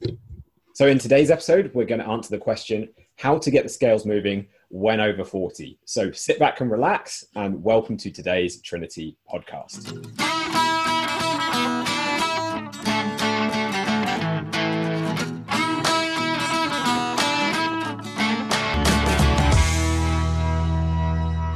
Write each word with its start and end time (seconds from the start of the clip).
So, 0.72 0.88
in 0.88 0.98
today's 0.98 1.30
episode, 1.30 1.72
we're 1.74 1.84
going 1.84 2.00
to 2.00 2.08
answer 2.08 2.30
the 2.30 2.38
question 2.38 2.88
how 3.18 3.38
to 3.38 3.52
get 3.52 3.64
the 3.64 3.70
scales 3.70 4.06
moving 4.06 4.48
when 4.70 5.02
over 5.02 5.26
40. 5.26 5.78
So, 5.84 6.10
sit 6.14 6.40
back 6.40 6.62
and 6.62 6.72
relax, 6.72 7.26
and 7.36 7.62
welcome 7.62 7.98
to 7.98 8.12
today's 8.12 8.62
Trinity 8.62 9.18
podcast. 9.30 10.45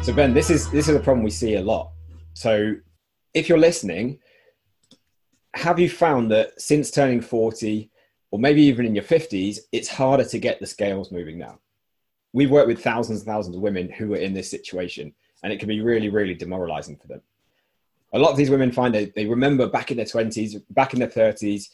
So 0.10 0.16
Ben, 0.16 0.34
this 0.34 0.50
is 0.50 0.72
this 0.72 0.90
is 0.90 0.96
a 0.96 1.00
problem 1.00 1.24
we 1.24 1.30
see 1.30 1.54
a 1.54 1.62
lot. 1.62 1.92
So 2.34 2.74
if 3.36 3.48
you're 3.48 3.60
listening, 3.60 4.18
have 5.54 5.78
you 5.78 5.88
found 5.88 6.32
that 6.32 6.60
since 6.60 6.90
turning 6.90 7.22
40 7.22 7.92
or 8.32 8.40
maybe 8.40 8.64
even 8.64 8.88
in 8.88 8.96
your 8.96 9.04
50s, 9.04 9.60
it's 9.72 9.88
harder 9.88 10.24
to 10.24 10.40
get 10.40 10.60
the 10.60 10.66
scales 10.66 11.12
moving 11.12 11.38
now? 11.38 11.60
We've 12.34 12.50
worked 12.50 12.70
with 12.70 12.84
thousands 12.84 13.20
and 13.20 13.28
thousands 13.28 13.56
of 13.56 13.62
women 13.62 13.88
who 13.88 14.16
are 14.16 14.18
in 14.18 14.34
this 14.34 14.50
situation, 14.50 15.14
and 15.44 15.54
it 15.54 15.60
can 15.60 15.68
be 15.68 15.82
really, 15.82 16.10
really 16.10 16.34
demoralizing 16.34 16.98
for 16.98 17.06
them. 17.06 17.22
A 18.12 18.18
lot 18.18 18.32
of 18.32 18.38
these 18.38 18.50
women 18.50 18.72
find 18.72 18.96
that 18.96 19.14
they 19.14 19.28
remember 19.28 19.68
back 19.68 19.92
in 19.92 19.98
their 19.98 20.08
20s, 20.08 20.60
back 20.72 20.96
in 20.96 21.00
their 21.00 21.08
30s, 21.08 21.70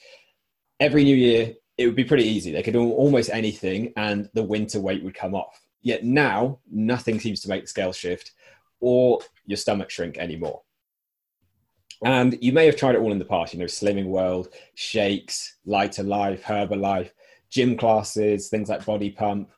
every 0.81 1.05
new 1.05 1.15
year, 1.15 1.53
it 1.77 1.85
would 1.85 1.95
be 1.95 2.03
pretty 2.03 2.25
easy. 2.25 2.51
They 2.51 2.63
could 2.63 2.73
do 2.73 2.91
almost 2.91 3.29
anything, 3.29 3.93
and 3.95 4.29
the 4.33 4.43
winter 4.43 4.81
weight 4.81 5.05
would 5.05 5.15
come 5.15 5.35
off. 5.35 5.64
Yet 5.85 6.03
now, 6.03 6.57
nothing 6.69 7.19
seems 7.19 7.41
to 7.41 7.47
make 7.47 7.61
the 7.61 7.67
scale 7.67 7.93
shift 7.93 8.31
or 8.79 9.19
your 9.45 9.55
stomach 9.55 9.91
shrink 9.91 10.17
anymore. 10.17 10.63
And 12.03 12.35
you 12.41 12.51
may 12.53 12.65
have 12.65 12.75
tried 12.75 12.95
it 12.95 13.01
all 13.01 13.11
in 13.11 13.19
the 13.19 13.23
past, 13.23 13.53
you 13.53 13.59
know, 13.59 13.65
Slimming 13.65 14.07
World, 14.07 14.49
shakes, 14.73 15.57
Lighter 15.63 16.01
Life, 16.01 16.43
Herbalife, 16.43 17.11
gym 17.51 17.77
classes, 17.77 18.49
things 18.49 18.67
like 18.67 18.83
Body 18.83 19.11
Pump. 19.11 19.51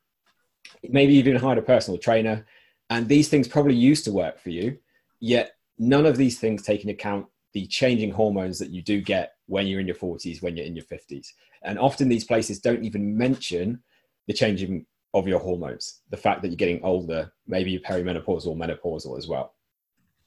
Maybe 0.83 1.13
you've 1.13 1.27
even 1.27 1.41
hired 1.41 1.59
a 1.59 1.61
personal 1.61 1.97
trainer. 1.97 2.45
And 2.89 3.07
these 3.07 3.29
things 3.29 3.47
probably 3.47 3.75
used 3.75 4.03
to 4.03 4.11
work 4.11 4.37
for 4.37 4.49
you, 4.49 4.77
yet 5.21 5.53
none 5.79 6.05
of 6.05 6.17
these 6.17 6.39
things 6.39 6.61
take 6.61 6.81
into 6.81 6.93
account 6.93 7.25
the 7.53 7.65
changing 7.67 8.11
hormones 8.11 8.59
that 8.59 8.71
you 8.71 8.81
do 8.81 8.99
get 8.99 9.35
when 9.45 9.65
you're 9.65 9.79
in 9.79 9.87
your 9.87 9.95
40s, 9.95 10.41
when 10.43 10.57
you're 10.57 10.65
in 10.65 10.75
your 10.75 10.85
50s. 10.85 11.27
And 11.63 11.79
often 11.79 12.09
these 12.09 12.25
places 12.25 12.59
don't 12.59 12.83
even 12.83 13.17
mention 13.17 13.81
the 14.27 14.33
changing 14.33 14.85
of 15.19 15.27
your 15.27 15.39
hormones, 15.39 16.01
the 16.09 16.17
fact 16.17 16.41
that 16.41 16.49
you're 16.49 16.57
getting 16.57 16.83
older, 16.83 17.31
maybe 17.47 17.71
you're 17.71 17.81
perimenopausal 17.81 18.55
menopausal 18.55 19.17
as 19.17 19.27
well. 19.27 19.53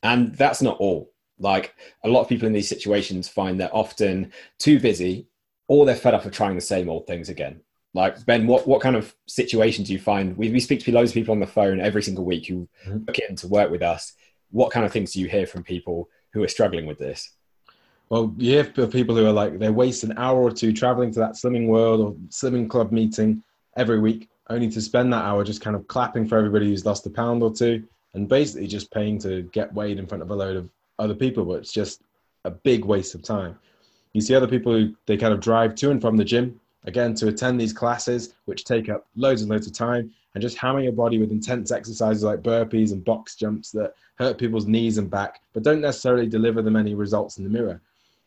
And 0.03 0.35
that's 0.35 0.63
not 0.63 0.79
all. 0.79 1.13
Like 1.39 1.75
a 2.05 2.09
lot 2.09 2.21
of 2.21 2.29
people 2.29 2.47
in 2.47 2.53
these 2.53 2.69
situations 2.69 3.29
find 3.29 3.59
they're 3.59 3.75
often 3.75 4.33
too 4.59 4.79
busy 4.79 5.27
or 5.69 5.87
they're 5.87 5.97
fed 5.97 6.15
up 6.15 6.25
of 6.25 6.33
trying 6.33 6.55
the 6.55 6.61
same 6.61 6.89
old 6.89 7.07
things 7.07 7.29
again. 7.29 7.61
Like 7.95 8.25
Ben, 8.27 8.47
what, 8.47 8.69
what 8.69 8.83
kind 8.83 8.97
of 8.97 9.15
situations 9.27 9.89
do 9.89 9.95
you 9.95 9.99
find? 9.99 10.37
We, 10.37 10.51
we 10.51 10.61
speak 10.61 10.81
to 10.85 10.93
loads 10.93 11.11
of 11.11 11.15
people 11.15 11.33
on 11.33 11.41
the 11.41 11.47
phone 11.47 11.81
every 11.81 12.03
single 12.03 12.25
week 12.25 12.47
who 12.47 12.69
mm-hmm. 12.87 12.99
book 12.99 13.19
in 13.19 13.37
to 13.37 13.49
work 13.49 13.71
with 13.71 13.83
us. 13.83 14.13
What 14.51 14.73
kind 14.73 14.87
of 14.87 14.93
things 14.93 15.13
do 15.13 15.21
you 15.21 15.29
hear 15.29 15.47
from 15.47 15.65
people 15.65 16.09
who 16.33 16.43
are 16.43 16.49
struggling 16.49 16.87
with 16.87 16.99
this? 16.99 17.33
Well, 18.11 18.35
you 18.39 18.51
hear 18.53 18.65
people 18.65 19.15
who 19.15 19.27
are 19.27 19.33
like 19.33 19.59
they 19.59 19.71
waste 19.71 20.03
an 20.03 20.15
hour 20.17 20.41
or 20.41 20.51
two 20.51 20.73
traveling 20.73 21.13
to 21.13 21.21
that 21.21 21.35
slimming 21.35 21.69
world 21.69 22.01
or 22.01 22.13
slimming 22.29 22.69
club 22.69 22.91
meeting 22.91 23.43
every 23.77 24.01
week 24.01 24.29
only 24.51 24.69
to 24.69 24.81
spend 24.81 25.12
that 25.12 25.25
hour 25.25 25.45
just 25.45 25.61
kind 25.61 25.77
of 25.77 25.87
clapping 25.87 26.27
for 26.27 26.37
everybody 26.37 26.67
who's 26.67 26.84
lost 26.84 27.06
a 27.06 27.11
pound 27.11 27.43
or 27.43 27.55
two 27.55 27.84
and 28.15 28.29
basically 28.29 28.67
just 28.67 28.91
paying 28.91 29.19
to 29.20 29.43
get 29.53 29.73
weighed 29.73 29.98
in 29.98 30.06
front 30.06 30.23
of 30.23 30.31
a 30.31 30.34
load 30.34 30.56
of 30.56 30.69
other 30.99 31.15
people, 31.15 31.44
but 31.44 31.61
it's 31.61 31.72
just 31.72 32.03
a 32.44 32.50
big 32.50 32.84
waste 32.84 33.15
of 33.15 33.22
time. 33.22 33.59
You 34.12 34.21
see 34.21 34.34
other 34.34 34.49
people 34.49 34.72
who 34.72 34.94
they 35.06 35.16
kind 35.16 35.33
of 35.33 35.41
drive 35.41 35.77
to 35.77 35.91
and 35.91 36.00
from 36.00 36.16
the 36.16 36.25
gym, 36.25 36.61
again, 36.84 37.15
to 37.15 37.28
attend 37.28 37.61
these 37.61 37.72
classes, 37.72 38.34
which 38.47 38.65
take 38.65 38.88
up 38.88 39.06
loads 39.15 39.43
and 39.43 39.50
loads 39.50 39.69
of 39.69 39.72
time, 39.72 40.12
and 40.34 40.43
just 40.43 40.59
hammer 40.59 40.81
your 40.81 40.93
body 40.93 41.19
with 41.19 41.31
intense 41.31 41.71
exercises 41.71 42.25
like 42.25 42.43
burpees 42.43 42.93
and 42.93 43.05
box 43.05 43.37
jumps 43.37 43.71
that 43.71 43.94
hurt 44.17 44.37
people's 44.37 44.67
knees 44.67 44.99
and 44.99 45.11
back, 45.11 45.41
but 45.53 45.62
don't 45.62 45.81
necessarily 45.81 46.27
deliver 46.27 46.61
them 46.61 46.77
any 46.77 46.94
results 46.94 47.38
in 47.38 47.44
the 47.44 47.50
mirror. 47.50 47.81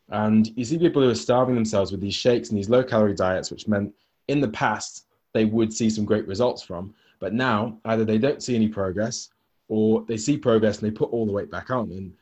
And 0.10 0.52
you 0.56 0.64
see 0.64 0.78
people 0.78 1.02
who 1.02 1.10
are 1.10 1.16
starving 1.16 1.56
themselves 1.56 1.92
with 1.92 2.02
these 2.02 2.16
shakes 2.16 2.50
and 2.50 2.58
these 2.58 2.70
low 2.70 2.84
calorie 2.84 3.16
diets, 3.16 3.52
which 3.52 3.68
meant 3.68 3.94
in 4.30 4.40
the 4.40 4.50
past 4.50 5.06
they 5.34 5.46
would 5.46 5.74
see 5.74 5.90
some 5.90 6.06
great 6.06 6.28
results 6.28 6.62
from. 6.62 6.94
But 7.20 7.34
now 7.34 7.80
either 7.86 8.06
they 8.06 8.18
don't 8.18 8.44
see 8.44 8.56
any 8.56 8.68
progress 8.68 9.30
or 9.68 10.04
they 10.08 10.18
see 10.18 10.38
progress 10.38 10.82
and 10.82 10.92
they 10.92 10.96
put 10.96 11.12
all 11.12 11.26
the 11.26 11.32
weight 11.32 11.52
back 11.52 11.70
on. 11.70 11.92
And 11.92 12.14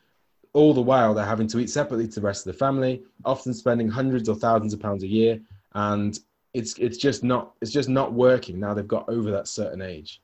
all 0.54 0.74
the 0.74 0.82
while 0.82 1.14
they're 1.14 1.26
having 1.26 1.48
to 1.48 1.60
eat 1.60 1.70
separately 1.70 2.08
to 2.08 2.20
the 2.20 2.26
rest 2.26 2.46
of 2.46 2.54
the 2.54 2.60
family, 2.60 3.04
often 3.26 3.54
spending 3.54 3.88
hundreds 3.88 4.28
or 4.28 4.36
thousands 4.36 4.74
of 4.74 4.80
pounds 4.80 5.04
a 5.04 5.08
year. 5.08 5.40
And 5.74 6.18
it's 6.54 6.78
it's 6.78 6.98
just 6.98 7.24
not 7.24 7.54
it's 7.62 7.72
just 7.72 7.88
not 7.88 8.12
working 8.12 8.60
now 8.60 8.74
they've 8.74 8.88
got 8.88 9.08
over 9.08 9.32
that 9.32 9.48
certain 9.48 9.82
age. 9.82 10.22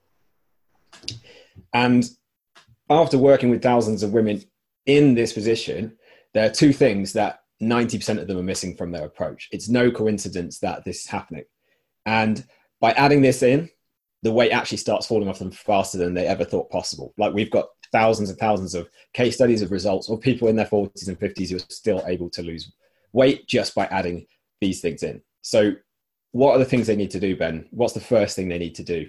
And 1.74 2.10
after 2.90 3.18
working 3.18 3.50
with 3.50 3.62
thousands 3.62 4.04
of 4.04 4.14
women 4.14 4.44
in 4.86 5.16
this 5.16 5.34
position, 5.34 5.98
there 6.34 6.46
are 6.46 6.54
two 6.54 6.74
things 6.74 7.14
that 7.14 7.42
90% 7.62 8.20
of 8.22 8.28
them 8.28 8.38
are 8.38 8.44
missing 8.44 8.76
from 8.76 8.92
their 8.92 9.06
approach. 9.06 9.50
It's 9.52 9.70
no 9.70 9.92
coincidence 9.92 10.60
that 10.60 10.86
this 10.86 11.02
is 11.02 11.08
happening. 11.08 11.46
And 12.06 12.46
by 12.80 12.92
adding 12.92 13.22
this 13.22 13.44
in, 13.44 13.70
the 14.24 14.32
weight 14.32 14.52
actually 14.52 14.78
starts 14.78 15.08
falling 15.08 15.30
off 15.30 15.40
them 15.40 15.52
faster 15.52 15.98
than 15.98 16.14
they 16.14 16.28
ever 16.28 16.44
thought 16.44 16.70
possible. 16.70 17.14
Like 17.18 17.34
we've 17.34 17.52
got 17.52 17.68
thousands 17.92 18.30
and 18.30 18.40
thousands 18.40 18.76
of 18.76 18.90
case 19.14 19.36
studies 19.36 19.62
of 19.62 19.72
results 19.72 20.10
of 20.10 20.22
people 20.22 20.48
in 20.48 20.56
their 20.56 20.66
40s 20.66 21.08
and 21.08 21.20
50s 21.20 21.50
who 21.50 21.58
are 21.58 21.60
still 21.70 22.04
able 22.08 22.30
to 22.32 22.42
lose 22.42 22.72
weight 23.14 23.48
just 23.48 23.76
by 23.76 23.86
adding 23.88 24.26
these 24.62 24.82
things 24.82 25.04
in. 25.04 25.22
So, 25.42 25.74
what 26.32 26.54
are 26.54 26.60
the 26.60 26.66
things 26.66 26.88
they 26.88 26.96
need 26.96 27.12
to 27.12 27.20
do, 27.20 27.36
Ben? 27.36 27.68
What's 27.72 27.94
the 27.94 28.00
first 28.00 28.36
thing 28.36 28.50
they 28.50 28.60
need 28.60 28.76
to 28.76 28.84
do? 28.84 29.08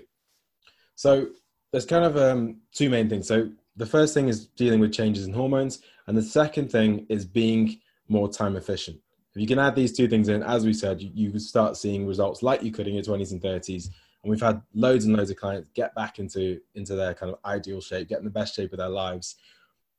So, 0.94 1.28
there's 1.72 1.84
kind 1.84 2.04
of 2.04 2.16
um, 2.16 2.60
two 2.72 2.90
main 2.90 3.08
things. 3.08 3.26
So, 3.26 3.50
the 3.76 3.86
first 3.86 4.14
thing 4.14 4.28
is 4.28 4.46
dealing 4.46 4.80
with 4.80 4.92
changes 4.92 5.26
in 5.26 5.32
hormones, 5.32 5.80
and 6.06 6.16
the 6.16 6.22
second 6.22 6.70
thing 6.70 7.06
is 7.08 7.24
being 7.24 7.80
more 8.08 8.30
time 8.30 8.56
efficient. 8.56 8.98
If 9.38 9.42
you 9.42 9.46
can 9.46 9.60
add 9.60 9.76
these 9.76 9.96
two 9.96 10.08
things 10.08 10.28
in, 10.28 10.42
as 10.42 10.66
we 10.66 10.72
said, 10.72 11.00
you, 11.00 11.12
you 11.14 11.38
start 11.38 11.76
seeing 11.76 12.08
results 12.08 12.42
like 12.42 12.60
you 12.60 12.72
could 12.72 12.88
in 12.88 12.94
your 12.94 13.04
20s 13.04 13.30
and 13.30 13.40
30s. 13.40 13.84
And 14.24 14.30
we've 14.30 14.40
had 14.40 14.60
loads 14.74 15.04
and 15.04 15.16
loads 15.16 15.30
of 15.30 15.36
clients 15.36 15.70
get 15.74 15.94
back 15.94 16.18
into, 16.18 16.60
into 16.74 16.96
their 16.96 17.14
kind 17.14 17.32
of 17.32 17.38
ideal 17.44 17.80
shape, 17.80 18.08
getting 18.08 18.24
the 18.24 18.32
best 18.32 18.56
shape 18.56 18.72
of 18.72 18.78
their 18.78 18.88
lives 18.88 19.36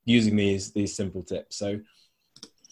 using 0.03 0.35
these, 0.35 0.73
these 0.73 0.93
simple 0.93 1.23
tips. 1.23 1.55
So, 1.55 1.79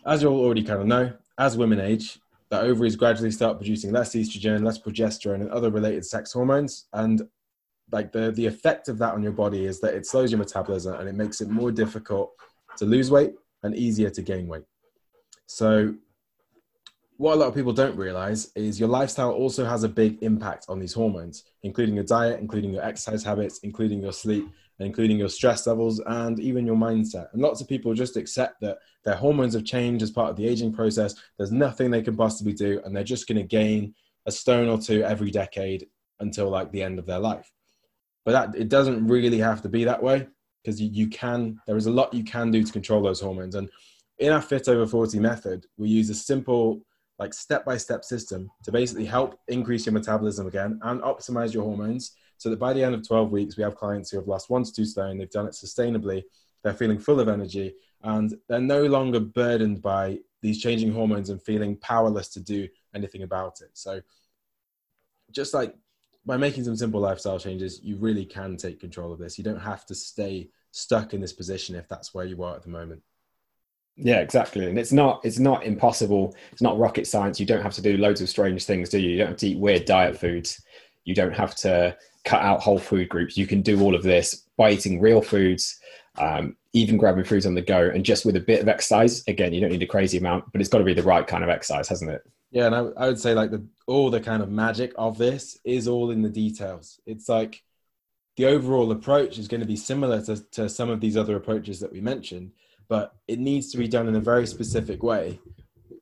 as 0.05 0.22
you 0.22 0.28
all 0.28 0.44
already 0.44 0.61
kind 0.61 0.81
of 0.81 0.88
know, 0.88 1.13
as 1.38 1.55
women 1.55 1.79
age, 1.79 2.19
the 2.50 2.59
ovaries 2.59 2.97
gradually 2.97 3.31
start 3.31 3.59
producing 3.59 3.94
less 3.94 4.13
estrogen, 4.13 4.66
less 4.66 4.78
progesterone, 4.78 5.35
and 5.35 5.49
other 5.51 5.69
related 5.69 6.05
sex 6.05 6.34
hormones. 6.34 6.88
And 6.91 7.29
like 7.94 8.11
the, 8.11 8.34
the 8.34 8.45
effect 8.45 8.89
of 8.89 8.97
that 8.97 9.13
on 9.13 9.23
your 9.23 9.31
body 9.31 9.63
is 9.63 9.79
that 9.79 9.94
it 9.94 10.05
slows 10.05 10.34
your 10.34 10.39
metabolism 10.39 10.95
and 10.95 11.07
it 11.07 11.16
makes 11.16 11.39
it 11.39 11.47
more 11.49 11.72
difficult 11.72 12.34
to 12.75 12.84
lose 12.84 13.09
weight 13.09 13.35
and 13.63 13.73
easier 13.73 14.09
to 14.09 14.22
gain 14.22 14.49
weight. 14.49 14.66
So 15.45 15.95
what 17.17 17.33
a 17.33 17.35
lot 17.35 17.47
of 17.47 17.55
people 17.55 17.73
don't 17.73 17.97
realize 17.97 18.51
is 18.55 18.79
your 18.79 18.89
lifestyle 18.89 19.31
also 19.31 19.66
has 19.66 19.83
a 19.83 19.89
big 19.89 20.22
impact 20.22 20.66
on 20.69 20.79
these 20.79 20.94
hormones, 20.94 21.44
including 21.63 21.95
your 21.95 22.03
diet, 22.03 22.39
including 22.39 22.72
your 22.72 22.83
exercise 22.83 23.23
habits, 23.23 23.59
including 23.63 24.01
your 24.01 24.13
sleep, 24.13 24.47
including 24.79 25.17
your 25.17 25.29
stress 25.29 25.66
levels, 25.66 26.00
and 26.05 26.39
even 26.39 26.66
your 26.66 26.75
mindset. 26.75 27.33
And 27.33 27.41
lots 27.41 27.59
of 27.59 27.67
people 27.67 27.94
just 27.95 28.17
accept 28.17 28.61
that 28.61 28.78
their 29.03 29.16
hormones 29.16 29.55
have 29.55 29.66
changed 29.66 30.03
as 30.03 30.11
part 30.11 30.29
of 30.29 30.35
the 30.35 30.47
aging 30.47 30.72
process. 30.73 31.16
There's 31.38 31.51
nothing 31.51 31.89
they 31.89 32.03
can 32.03 32.16
possibly 32.16 32.53
do, 32.53 32.81
and 32.85 32.95
they're 32.95 33.03
just 33.03 33.28
going 33.28 33.39
to 33.39 33.44
gain 33.44 33.95
a 34.28 34.31
stone 34.31 34.69
or 34.69 34.78
two 34.78 35.03
every 35.03 35.31
decade 35.31 35.88
until 36.20 36.49
like 36.49 36.72
the 36.72 36.84
end 36.84 36.99
of 36.99 37.08
their 37.08 37.20
life. 37.20 37.52
But 38.25 38.31
that 38.34 38.61
it 38.61 38.70
doesn't 38.70 39.08
really 39.08 39.40
have 39.40 39.63
to 39.63 39.70
be 39.70 39.85
that 39.85 40.03
way 40.03 40.28
because 40.63 40.79
you, 40.79 40.90
you 40.91 41.08
can. 41.08 41.59
There 41.66 41.78
is 41.78 41.87
a 41.87 41.91
lot 41.91 42.13
you 42.13 42.23
can 42.23 42.52
do 42.52 42.63
to 42.63 42.72
control 42.72 43.02
those 43.02 43.22
hormones, 43.22 43.55
and 43.55 43.70
in 44.20 44.31
our 44.31 44.41
Fit 44.41 44.67
Over 44.67 44.85
40 44.85 45.20
method, 45.20 45.66
we 45.78 45.90
use 45.90 46.09
a 46.09 46.16
simple 46.16 46.81
like 47.19 47.34
step 47.34 47.66
by 47.66 47.78
step 47.78 48.03
system 48.03 48.49
to 48.64 48.72
basically 48.72 49.05
help 49.05 49.40
increase 49.47 49.85
your 49.85 49.93
metabolism 49.93 50.47
again 50.47 50.79
and 50.84 51.02
optimize 51.02 51.53
your 51.53 51.64
hormones 51.64 52.16
so 52.37 52.49
that 52.49 52.59
by 52.59 52.73
the 52.73 52.84
end 52.84 52.93
of 52.93 53.08
12 53.08 53.31
weeks, 53.31 53.58
we 53.58 53.64
have 53.64 53.75
clients 53.75 54.11
who 54.11 54.17
have 54.17 54.28
lost 54.28 54.49
one 54.49 54.64
to 54.64 54.72
two 54.72 54.85
stone, 54.85 55.17
they've 55.17 55.29
done 55.29 55.47
it 55.47 55.53
sustainably, 55.53 56.23
they're 56.64 56.73
feeling 56.73 56.99
full 56.99 57.19
of 57.19 57.28
energy, 57.28 57.73
and 58.03 58.35
they're 58.47 58.59
no 58.59 58.84
longer 58.84 59.19
burdened 59.19 59.81
by 59.81 60.19
these 60.41 60.61
changing 60.61 60.91
hormones 60.91 61.29
and 61.29 61.41
feeling 61.41 61.75
powerless 61.78 62.29
to 62.29 62.40
do 62.40 62.67
anything 62.93 63.23
about 63.23 63.61
it. 63.61 63.72
So, 63.73 64.02
just 65.31 65.53
like 65.53 65.75
by 66.25 66.37
making 66.37 66.63
some 66.63 66.75
simple 66.75 66.99
lifestyle 66.99 67.40
changes, 67.40 67.79
you 67.81 67.97
really 67.97 68.25
can 68.25 68.55
take 68.58 68.79
control 68.79 69.11
of 69.11 69.20
this. 69.20 69.37
You 69.37 69.43
don't 69.43 69.59
have 69.59 69.85
to 69.87 69.96
stay 69.96 70.49
stuck 70.72 71.13
in 71.13 71.22
this 71.22 71.34
position 71.34 71.75
if 71.75 71.87
that's 71.87 72.13
where 72.13 72.25
you 72.25 72.43
are 72.43 72.55
at 72.55 72.63
the 72.63 72.70
moment. 72.70 73.02
Yeah, 73.97 74.20
exactly. 74.20 74.67
And 74.67 74.78
it's 74.78 74.91
not 74.91 75.22
it's 75.23 75.40
not 75.40 75.66
impossible. 75.66 76.35
It's 76.52 76.61
not 76.61 76.78
rocket 76.78 77.08
science. 77.08 77.40
You 77.40 77.46
don't 77.46 77.64
have 77.64 77.73
to 77.73 77.82
do 77.82 77.97
loads 77.97 78.22
of 78.22 78.29
strange 78.29 78.64
things, 78.66 78.90
do 78.90 78.99
you? 78.99 79.09
You 79.09 79.17
don't 79.17 79.29
have 79.29 79.38
to 79.38 79.47
eat 79.47 79.59
weird 79.59 79.85
diet 79.85 80.17
foods. 80.17 80.61
You 81.03 81.16
don't 81.16 81.34
have 81.34 81.55
to 81.55 81.97
cut 82.23 82.41
out 82.41 82.61
whole 82.61 82.78
food 82.78 83.09
groups. 83.09 83.38
You 83.38 83.47
can 83.47 83.61
do 83.61 83.82
all 83.82 83.96
of 83.96 84.03
this 84.03 84.44
by 84.58 84.72
eating 84.72 84.99
real 84.99 85.22
foods, 85.22 85.79
um, 86.17 86.55
even 86.73 86.97
grabbing 86.97 87.23
foods 87.23 87.46
on 87.46 87.55
the 87.55 87.61
go, 87.61 87.90
and 87.90 88.05
just 88.05 88.26
with 88.26 88.35
a 88.35 88.41
bit 88.41 88.61
of 88.61 88.67
exercise. 88.67 89.23
Again, 89.28 89.53
you 89.53 89.61
don't 89.61 89.72
need 89.72 89.84
a 89.84 89.88
crazy 89.88 90.17
amount, 90.17 90.52
but 90.52 90.61
it's 90.61 90.70
got 90.70 90.79
to 90.79 90.84
be 90.84 90.94
the 90.94 91.03
right 91.03 91.26
kind 91.26 91.44
of 91.44 91.49
exercise, 91.49 91.88
hasn't 91.88 92.11
it? 92.11 92.22
Yeah, 92.52 92.67
and 92.67 92.76
I, 92.76 92.79
I 92.97 93.08
would 93.08 93.20
say 93.20 93.34
like 93.34 93.52
the 93.52 93.66
all 93.88 94.09
the 94.09 94.20
kind 94.20 94.44
of 94.44 94.49
magic 94.49 94.94
of 94.97 95.17
this 95.17 95.58
is 95.64 95.88
all 95.88 96.11
in 96.11 96.22
the 96.22 96.29
details. 96.29 96.99
It's 97.05 97.28
like 97.28 97.64
the 98.35 98.46
overall 98.46 98.91
approach 98.91 99.40
is 99.40 99.47
going 99.47 99.61
to 99.61 99.67
be 99.67 99.76
similar 99.76 100.22
to, 100.22 100.38
to 100.52 100.70
some 100.70 100.90
of 100.90 101.02
these 101.02 101.17
other 101.17 101.35
approaches 101.35 101.79
that 101.79 101.91
we 101.91 102.02
mentioned, 102.02 102.52
but 102.89 103.13
it 103.28 103.39
needs 103.39 103.72
to 103.72 103.78
be 103.78 103.87
done 103.87 104.07
in 104.07 104.16
a 104.16 104.22
very 104.22 104.47
specific 104.47 105.03
way 105.03 105.39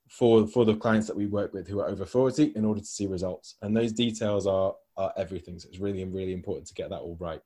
for 0.10 0.48
for 0.48 0.66
the 0.66 0.76
clients 0.76 1.08
that 1.08 1.16
we 1.16 1.26
work 1.26 1.54
with 1.54 1.68
who 1.68 1.80
are 1.80 1.90
over 1.90 2.06
40 2.06 2.54
in 2.56 2.66
order 2.66 2.80
to 2.80 2.86
see 2.86 3.08
results. 3.08 3.56
And 3.62 3.76
those 3.76 3.92
details 3.92 4.48
are 4.48 4.76
are 4.98 5.14
everything. 5.18 5.60
So 5.60 5.68
it's 5.70 5.80
really 5.80 6.04
really 6.06 6.34
important 6.34 6.68
to 6.68 6.74
get 6.74 6.90
that 6.90 7.00
all 7.00 7.18
right. 7.20 7.42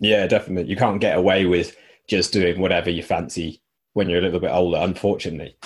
Yeah, 0.00 0.26
definitely. 0.26 0.70
You 0.70 0.76
can't 0.76 1.00
get 1.00 1.18
away 1.18 1.46
with 1.46 1.76
just 2.08 2.32
doing 2.32 2.60
whatever 2.60 2.90
you 2.90 3.02
fancy 3.02 3.62
when 3.92 4.08
you're 4.08 4.18
a 4.18 4.22
little 4.22 4.40
bit 4.40 4.50
older, 4.50 4.78
unfortunately. 4.78 5.56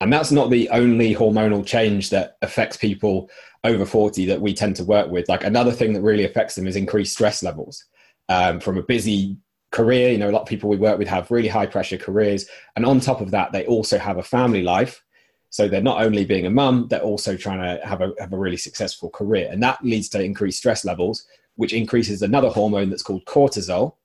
And 0.00 0.12
that's 0.12 0.32
not 0.32 0.50
the 0.50 0.68
only 0.70 1.14
hormonal 1.14 1.66
change 1.66 2.08
that 2.10 2.36
affects 2.40 2.76
people 2.76 3.28
over 3.64 3.84
40 3.84 4.24
that 4.26 4.40
we 4.40 4.54
tend 4.54 4.76
to 4.76 4.84
work 4.84 5.10
with. 5.10 5.28
Like 5.28 5.44
another 5.44 5.72
thing 5.72 5.92
that 5.92 6.00
really 6.00 6.24
affects 6.24 6.54
them 6.54 6.66
is 6.66 6.76
increased 6.76 7.12
stress 7.12 7.42
levels 7.42 7.84
um, 8.28 8.60
from 8.60 8.78
a 8.78 8.82
busy 8.82 9.36
career. 9.70 10.10
You 10.10 10.18
know, 10.18 10.30
a 10.30 10.32
lot 10.32 10.42
of 10.42 10.48
people 10.48 10.70
we 10.70 10.76
work 10.76 10.98
with 10.98 11.08
have 11.08 11.30
really 11.30 11.48
high 11.48 11.66
pressure 11.66 11.98
careers. 11.98 12.46
And 12.76 12.84
on 12.84 13.00
top 13.00 13.20
of 13.20 13.30
that, 13.30 13.52
they 13.52 13.66
also 13.66 13.98
have 13.98 14.18
a 14.18 14.22
family 14.22 14.62
life. 14.62 15.02
So 15.50 15.66
they're 15.66 15.82
not 15.82 16.02
only 16.02 16.24
being 16.24 16.46
a 16.46 16.50
mum, 16.50 16.86
they're 16.88 17.00
also 17.00 17.36
trying 17.36 17.58
to 17.58 17.84
have 17.86 18.00
a, 18.00 18.12
have 18.20 18.32
a 18.32 18.38
really 18.38 18.56
successful 18.56 19.10
career. 19.10 19.48
And 19.50 19.62
that 19.62 19.82
leads 19.84 20.08
to 20.10 20.22
increased 20.22 20.58
stress 20.58 20.84
levels, 20.84 21.26
which 21.56 21.72
increases 21.72 22.22
another 22.22 22.50
hormone 22.50 22.88
that's 22.88 23.02
called 23.02 23.24
cortisol. 23.24 23.96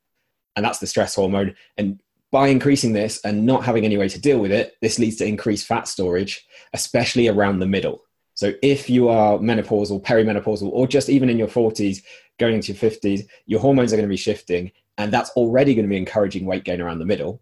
And 0.56 0.66
that's 0.66 0.80
the 0.80 0.88
stress 0.88 1.14
hormone. 1.14 1.56
And 1.78 2.00
by 2.32 2.48
increasing 2.48 2.94
this 2.94 3.24
and 3.24 3.46
not 3.46 3.64
having 3.64 3.86
any 3.86 3.98
way 3.98 4.10
to 4.10 4.20
deal 4.20 4.40
with 4.40 4.52
it, 4.52 4.76
this 4.82 4.98
leads 4.98 5.18
to 5.18 5.26
increased 5.26 5.68
fat 5.68 5.88
storage, 5.88 6.46
especially 6.74 7.28
around 7.28 7.60
the 7.60 7.68
middle. 7.68 8.02
So 8.34 8.54
if 8.62 8.90
you 8.90 9.08
are 9.08 9.38
menopausal, 9.38 10.04
perimenopausal, 10.04 10.70
or 10.72 10.88
just 10.88 11.10
even 11.10 11.30
in 11.30 11.38
your 11.38 11.48
40s, 11.48 12.04
going 12.38 12.56
into 12.56 12.74
your 12.74 12.92
50s, 12.92 13.28
your 13.46 13.62
hormones 13.62 13.94
are 13.94 13.96
going 13.96 14.08
to 14.08 14.12
be 14.12 14.18
shifting, 14.18 14.72
and 14.98 15.12
that's 15.12 15.30
already 15.32 15.76
going 15.76 15.86
to 15.86 15.90
be 15.90 15.98
encouraging 15.98 16.46
weight 16.46 16.64
gain 16.64 16.82
around 16.82 17.00
the 17.00 17.06
middle. 17.06 17.42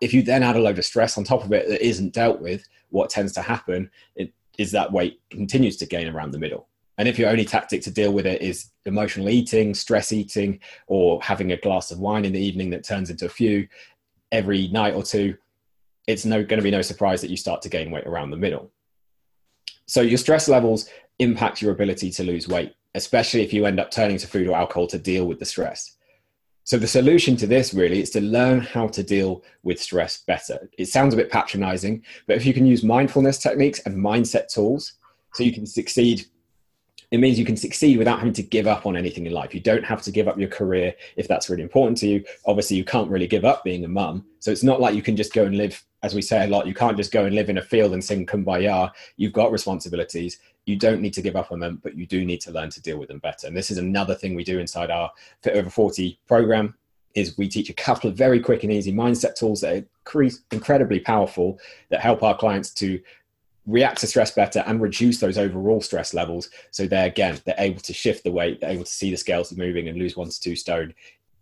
If 0.00 0.12
you 0.12 0.22
then 0.22 0.42
add 0.42 0.56
a 0.56 0.60
load 0.60 0.78
of 0.78 0.84
stress 0.84 1.16
on 1.16 1.24
top 1.24 1.44
of 1.44 1.52
it 1.52 1.68
that 1.68 1.86
isn't 1.86 2.12
dealt 2.12 2.40
with, 2.40 2.66
what 2.90 3.10
tends 3.10 3.32
to 3.32 3.42
happen 3.42 3.90
is 4.58 4.70
that 4.72 4.92
weight 4.92 5.20
continues 5.30 5.76
to 5.78 5.86
gain 5.86 6.08
around 6.08 6.30
the 6.30 6.38
middle. 6.38 6.68
And 6.96 7.08
if 7.08 7.18
your 7.18 7.28
only 7.28 7.44
tactic 7.44 7.82
to 7.82 7.90
deal 7.90 8.12
with 8.12 8.24
it 8.24 8.40
is 8.40 8.70
emotional 8.84 9.28
eating, 9.28 9.74
stress 9.74 10.12
eating, 10.12 10.60
or 10.86 11.20
having 11.22 11.52
a 11.52 11.56
glass 11.56 11.90
of 11.90 11.98
wine 11.98 12.24
in 12.24 12.32
the 12.32 12.40
evening 12.40 12.70
that 12.70 12.84
turns 12.84 13.10
into 13.10 13.26
a 13.26 13.30
few, 13.30 13.66
every 14.30 14.68
night 14.68 14.94
or 14.94 15.02
two, 15.02 15.36
it's 16.06 16.24
no, 16.24 16.44
going 16.44 16.58
to 16.58 16.62
be 16.62 16.70
no 16.70 16.82
surprise 16.82 17.20
that 17.20 17.30
you 17.30 17.36
start 17.36 17.62
to 17.62 17.68
gain 17.68 17.90
weight 17.90 18.06
around 18.06 18.30
the 18.30 18.36
middle. 18.36 18.70
So 19.86 20.02
your 20.02 20.18
stress 20.18 20.48
levels 20.48 20.88
impact 21.18 21.60
your 21.60 21.72
ability 21.72 22.10
to 22.12 22.22
lose 22.22 22.46
weight, 22.46 22.74
especially 22.94 23.42
if 23.42 23.52
you 23.52 23.66
end 23.66 23.80
up 23.80 23.90
turning 23.90 24.18
to 24.18 24.26
food 24.26 24.46
or 24.46 24.56
alcohol 24.56 24.86
to 24.88 24.98
deal 24.98 25.26
with 25.26 25.40
the 25.40 25.44
stress. 25.44 25.96
So 26.64 26.78
the 26.78 26.86
solution 26.86 27.36
to 27.36 27.46
this 27.46 27.74
really 27.74 28.00
is 28.00 28.10
to 28.10 28.22
learn 28.22 28.60
how 28.60 28.88
to 28.88 29.02
deal 29.02 29.44
with 29.62 29.80
stress 29.80 30.22
better. 30.26 30.70
It 30.78 30.86
sounds 30.86 31.12
a 31.12 31.16
bit 31.16 31.30
patronizing, 31.30 32.02
but 32.26 32.36
if 32.36 32.46
you 32.46 32.54
can 32.54 32.66
use 32.66 32.82
mindfulness 32.82 33.38
techniques 33.38 33.80
and 33.80 33.94
mindset 33.96 34.48
tools 34.48 34.94
so 35.34 35.42
you 35.42 35.52
can 35.52 35.66
succeed 35.66 36.26
it 37.14 37.20
means 37.20 37.38
you 37.38 37.44
can 37.44 37.56
succeed 37.56 37.96
without 37.96 38.18
having 38.18 38.32
to 38.32 38.42
give 38.42 38.66
up 38.66 38.86
on 38.86 38.96
anything 38.96 39.24
in 39.24 39.32
life. 39.32 39.54
You 39.54 39.60
don't 39.60 39.84
have 39.84 40.02
to 40.02 40.10
give 40.10 40.26
up 40.26 40.36
your 40.36 40.48
career 40.48 40.92
if 41.14 41.28
that's 41.28 41.48
really 41.48 41.62
important 41.62 41.96
to 41.98 42.08
you. 42.08 42.24
Obviously, 42.44 42.76
you 42.76 42.82
can't 42.82 43.08
really 43.08 43.28
give 43.28 43.44
up 43.44 43.62
being 43.62 43.84
a 43.84 43.88
mum. 43.88 44.26
So 44.40 44.50
it's 44.50 44.64
not 44.64 44.80
like 44.80 44.96
you 44.96 45.02
can 45.02 45.14
just 45.14 45.32
go 45.32 45.44
and 45.44 45.56
live, 45.56 45.80
as 46.02 46.12
we 46.12 46.22
say 46.22 46.44
a 46.44 46.48
lot, 46.48 46.66
you 46.66 46.74
can't 46.74 46.96
just 46.96 47.12
go 47.12 47.24
and 47.24 47.32
live 47.32 47.50
in 47.50 47.58
a 47.58 47.62
field 47.62 47.92
and 47.92 48.02
sing 48.02 48.26
kumbaya. 48.26 48.90
You've 49.16 49.32
got 49.32 49.52
responsibilities. 49.52 50.40
You 50.66 50.76
don't 50.76 51.00
need 51.00 51.14
to 51.14 51.22
give 51.22 51.36
up 51.36 51.52
on 51.52 51.60
them, 51.60 51.80
but 51.82 51.96
you 51.96 52.06
do 52.06 52.24
need 52.24 52.40
to 52.42 52.50
learn 52.50 52.70
to 52.70 52.82
deal 52.82 52.98
with 52.98 53.08
them 53.08 53.18
better. 53.18 53.46
And 53.46 53.56
this 53.56 53.70
is 53.70 53.78
another 53.78 54.14
thing 54.14 54.34
we 54.34 54.44
do 54.44 54.58
inside 54.58 54.90
our 54.90 55.10
Fit 55.42 55.56
Over 55.56 55.70
40 55.70 56.18
program 56.26 56.74
is 57.14 57.38
we 57.38 57.48
teach 57.48 57.70
a 57.70 57.74
couple 57.74 58.10
of 58.10 58.16
very 58.16 58.40
quick 58.40 58.64
and 58.64 58.72
easy 58.72 58.92
mindset 58.92 59.34
tools 59.34 59.60
that 59.60 59.76
are 59.76 60.30
incredibly 60.50 61.00
powerful 61.00 61.58
that 61.90 62.00
help 62.00 62.22
our 62.22 62.36
clients 62.36 62.70
to 62.74 63.00
react 63.66 64.00
to 64.00 64.06
stress 64.06 64.30
better 64.32 64.62
and 64.66 64.80
reduce 64.80 65.20
those 65.20 65.38
overall 65.38 65.80
stress 65.80 66.12
levels. 66.12 66.50
So 66.70 66.86
they're 66.86 67.06
again, 67.06 67.40
they're 67.44 67.54
able 67.58 67.80
to 67.80 67.94
shift 67.94 68.24
the 68.24 68.32
weight, 68.32 68.60
they're 68.60 68.70
able 68.70 68.84
to 68.84 68.90
see 68.90 69.10
the 69.10 69.16
scales 69.16 69.52
moving 69.52 69.88
and 69.88 69.98
lose 69.98 70.16
one 70.16 70.28
to 70.28 70.40
two 70.40 70.56
stone 70.56 70.94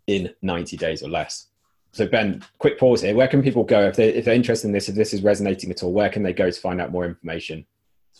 in 0.07 0.33
90 0.43 0.77
days 0.77 1.03
or 1.03 1.09
less. 1.09 1.47
So 1.93 2.07
Ben, 2.07 2.43
quick 2.59 2.79
pause 2.79 3.03
here. 3.03 3.15
Where 3.15 3.29
can 3.29 3.43
people 3.43 3.65
go 3.65 3.83
if, 3.83 3.97
they, 3.97 4.09
if 4.09 4.25
they're 4.25 4.35
interested 4.35 4.69
in 4.69 4.73
this, 4.73 4.89
if 4.89 4.95
this 4.95 5.13
is 5.13 5.23
resonating 5.23 5.71
at 5.71 5.83
all, 5.83 5.93
where 5.93 6.09
can 6.09 6.23
they 6.23 6.33
go 6.33 6.51
to 6.51 6.61
find 6.61 6.81
out 6.81 6.91
more 6.91 7.05
information? 7.05 7.67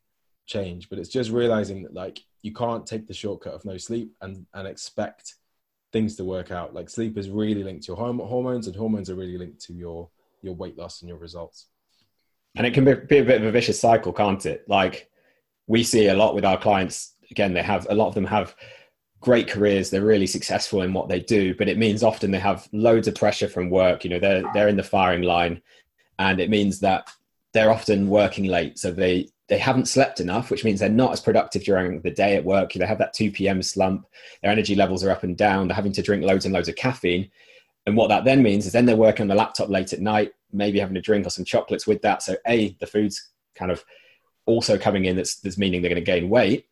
change 0.46 0.90
but 0.90 1.00
it's 1.00 1.10
just 1.10 1.32
realizing 1.32 1.84
that 1.84 1.94
like 1.94 2.20
you 2.42 2.54
can't 2.54 2.86
take 2.86 3.08
the 3.08 3.14
shortcut 3.14 3.54
of 3.54 3.66
no 3.66 3.78
sleep 3.78 4.12
and 4.22 4.46
and 4.54 4.68
expect 4.68 5.36
things 5.94 6.16
to 6.16 6.26
work 6.26 6.52
out. 6.52 6.74
Like 6.74 6.90
sleep 6.90 7.18
is 7.18 7.30
really 7.30 7.64
linked 7.64 7.84
to 7.86 7.94
your 7.94 7.98
hormones, 7.98 8.68
and 8.68 8.76
hormones 8.76 9.10
are 9.10 9.16
really 9.16 9.38
linked 9.38 9.62
to 9.68 9.74
your 9.74 10.10
your 10.42 10.56
weight 10.56 10.78
loss 10.78 11.02
and 11.02 11.08
your 11.08 11.20
results. 11.20 11.68
And 12.56 12.68
it 12.68 12.74
can 12.74 12.84
be, 12.84 12.94
be 12.94 13.20
a 13.20 13.24
bit 13.24 13.42
of 13.42 13.48
a 13.48 13.52
vicious 13.52 13.80
cycle, 13.80 14.12
can't 14.12 14.46
it? 14.46 14.66
Like 14.68 15.10
we 15.68 15.84
see 15.84 16.08
a 16.08 16.14
lot 16.14 16.36
with 16.36 16.44
our 16.44 16.58
clients. 16.58 17.14
Again, 17.32 17.54
they 17.54 17.64
have 17.64 17.88
a 17.90 17.96
lot 17.96 18.10
of 18.10 18.16
them 18.16 18.26
have 18.26 18.56
great 19.24 19.48
careers. 19.48 19.90
They're 19.90 20.06
really 20.06 20.28
successful 20.28 20.82
in 20.82 20.94
what 20.94 21.08
they 21.08 21.22
do, 21.22 21.56
but 21.56 21.70
it 21.70 21.78
means 21.78 22.04
often 22.04 22.30
they 22.30 22.40
have 22.40 22.68
loads 22.74 23.08
of 23.08 23.16
pressure 23.16 23.48
from 23.48 23.70
work. 23.70 24.04
You 24.04 24.12
know, 24.12 24.20
they're 24.20 24.44
they're 24.54 24.68
in 24.68 24.78
the 24.78 24.84
firing 24.84 25.24
line, 25.24 25.62
and 26.20 26.40
it 26.40 26.50
means 26.50 26.80
that 26.82 27.10
they're 27.54 27.72
often 27.72 28.10
working 28.10 28.46
late. 28.46 28.78
So 28.78 28.92
they 28.92 29.30
they 29.48 29.58
haven't 29.58 29.88
slept 29.88 30.20
enough, 30.20 30.52
which 30.52 30.64
means 30.64 30.80
they're 30.80 30.90
not 30.90 31.14
as 31.14 31.22
productive 31.22 31.64
during 31.64 32.02
the 32.02 32.12
day 32.12 32.36
at 32.36 32.46
work. 32.46 32.74
They 32.74 32.86
have 32.86 32.98
that 33.00 33.14
2 33.14 33.32
p.m. 33.32 33.62
slump. 33.62 34.06
Their 34.42 34.52
energy 34.52 34.76
levels 34.76 35.04
are 35.04 35.12
up 35.12 35.24
and 35.24 35.38
down. 35.38 35.68
They're 35.68 35.76
having 35.76 35.92
to 35.94 36.02
drink 36.02 36.24
loads 36.24 36.46
and 36.46 36.54
loads 36.54 36.70
of 36.70 36.76
caffeine. 36.76 37.30
And 37.86 37.98
what 37.98 38.08
that 38.08 38.24
then 38.24 38.42
means 38.42 38.66
is 38.66 38.72
then 38.72 38.86
they're 38.86 38.96
working 38.96 39.24
on 39.24 39.28
the 39.28 39.36
laptop 39.36 39.70
late 39.70 39.92
at 39.92 40.00
night, 40.00 40.32
maybe 40.52 40.80
having 40.80 40.96
a 40.96 41.02
drink 41.02 41.28
or 41.28 41.30
some 41.30 41.46
chocolates 41.46 41.86
with 41.86 42.02
that. 42.04 42.24
So 42.24 42.36
A, 42.48 42.76
the 42.80 42.88
food's 42.88 43.32
kind 43.56 43.72
of 43.72 43.84
also 44.46 44.78
coming 44.78 45.06
in 45.06 45.16
that's, 45.16 45.36
that's 45.36 45.58
meaning 45.58 45.82
they're 45.82 45.94
going 45.94 46.04
to 46.04 46.12
gain 46.12 46.30
weight. 46.30 46.68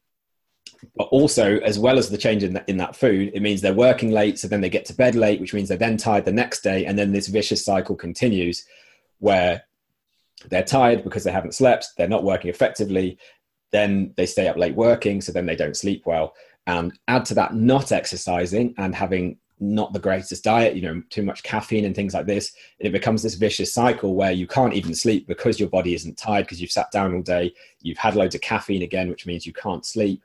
But 0.96 1.08
also, 1.10 1.60
as 1.60 1.78
well 1.78 1.98
as 1.98 2.10
the 2.10 2.18
change 2.18 2.44
in, 2.44 2.60
in 2.68 2.78
that 2.78 2.96
food, 2.96 3.32
it 3.34 3.42
means 3.42 3.62
they're 3.62 3.74
working 3.74 4.12
late. 4.12 4.40
So 4.40 4.48
then 4.48 4.62
they 4.62 4.70
get 4.70 4.86
to 4.86 4.94
bed 4.94 5.16
late, 5.16 5.40
which 5.40 5.54
means 5.54 5.70
they're 5.70 5.78
then 5.78 5.98
tired 5.98 6.26
the 6.26 6.32
next 6.32 6.62
day. 6.62 6.86
And 6.86 6.98
then 6.98 7.12
this 7.12 7.28
vicious 7.28 7.64
cycle 7.64 7.96
continues 7.96 8.66
where 9.20 9.64
they're 10.50 10.64
tired 10.64 11.04
because 11.04 11.24
they 11.24 11.32
haven't 11.32 11.54
slept, 11.54 11.90
they're 11.98 12.08
not 12.08 12.24
working 12.24 12.50
effectively, 12.50 13.18
then 13.72 14.14
they 14.18 14.26
stay 14.26 14.48
up 14.48 14.58
late 14.58 14.76
working, 14.76 15.22
so 15.22 15.32
then 15.32 15.46
they 15.46 15.56
don't 15.56 15.78
sleep 15.78 16.04
well. 16.06 16.34
And 16.68 16.98
add 17.08 17.26
to 17.26 17.34
that 17.36 17.56
not 17.56 17.92
exercising 17.92 18.74
and 18.78 18.94
having 18.96 19.38
not 19.60 19.94
the 19.94 20.00
greatest 20.00 20.44
diet, 20.44 20.76
you 20.76 20.82
know, 20.82 21.02
too 21.10 21.22
much 21.22 21.44
caffeine 21.44 21.86
and 21.86 21.96
things 21.96 22.16
like 22.16 22.26
this, 22.26 22.54
and 22.80 22.88
it 22.88 22.92
becomes 22.92 23.22
this 23.22 23.36
vicious 23.36 23.74
cycle 23.74 24.16
where 24.16 24.32
you 24.32 24.48
can't 24.48 24.74
even 24.74 24.96
sleep 24.96 25.28
because 25.28 25.60
your 25.60 25.70
body 25.70 25.94
isn't 25.94 26.18
tired 26.18 26.46
because 26.46 26.60
you've 26.60 26.72
sat 26.72 26.92
down 26.92 27.14
all 27.14 27.22
day, 27.22 27.54
you've 27.82 27.98
had 27.98 28.16
loads 28.16 28.34
of 28.34 28.42
caffeine 28.42 28.82
again, 28.82 29.10
which 29.10 29.28
means 29.28 29.46
you 29.46 29.54
can't 29.54 29.86
sleep. 29.86 30.24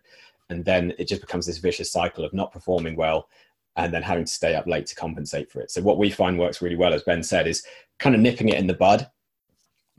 And 0.48 0.64
then 0.64 0.92
it 0.98 1.08
just 1.08 1.20
becomes 1.20 1.46
this 1.46 1.58
vicious 1.58 1.90
cycle 1.90 2.24
of 2.24 2.32
not 2.32 2.52
performing 2.52 2.96
well 2.96 3.28
and 3.76 3.92
then 3.92 4.02
having 4.02 4.24
to 4.24 4.32
stay 4.32 4.54
up 4.54 4.66
late 4.66 4.86
to 4.86 4.94
compensate 4.94 5.50
for 5.50 5.60
it. 5.60 5.70
So 5.70 5.82
what 5.82 5.98
we 5.98 6.10
find 6.10 6.38
works 6.38 6.62
really 6.62 6.76
well, 6.76 6.94
as 6.94 7.02
Ben 7.02 7.22
said, 7.22 7.46
is 7.46 7.64
kind 7.98 8.14
of 8.14 8.20
nipping 8.20 8.48
it 8.48 8.58
in 8.58 8.66
the 8.66 8.74
bud, 8.74 9.10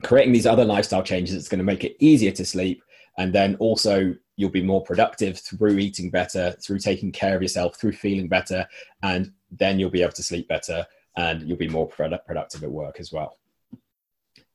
creating 0.02 0.32
these 0.32 0.46
other 0.46 0.64
lifestyle 0.64 1.02
changes 1.02 1.34
that's 1.34 1.48
going 1.48 1.58
to 1.58 1.64
make 1.64 1.84
it 1.84 1.96
easier 2.00 2.32
to 2.32 2.44
sleep 2.44 2.82
and 3.18 3.32
then 3.32 3.56
also 3.56 4.14
you'll 4.36 4.48
be 4.48 4.62
more 4.62 4.82
productive 4.82 5.38
through 5.38 5.78
eating 5.78 6.08
better 6.08 6.52
through 6.62 6.78
taking 6.78 7.12
care 7.12 7.36
of 7.36 7.42
yourself 7.42 7.76
through 7.76 7.92
feeling 7.92 8.28
better 8.28 8.66
and 9.02 9.32
then 9.50 9.78
you'll 9.78 9.90
be 9.90 10.02
able 10.02 10.12
to 10.12 10.22
sleep 10.22 10.48
better 10.48 10.86
and 11.16 11.42
you'll 11.42 11.58
be 11.58 11.68
more 11.68 11.86
productive 11.86 12.62
at 12.62 12.70
work 12.70 13.00
as 13.00 13.12
well. 13.12 13.38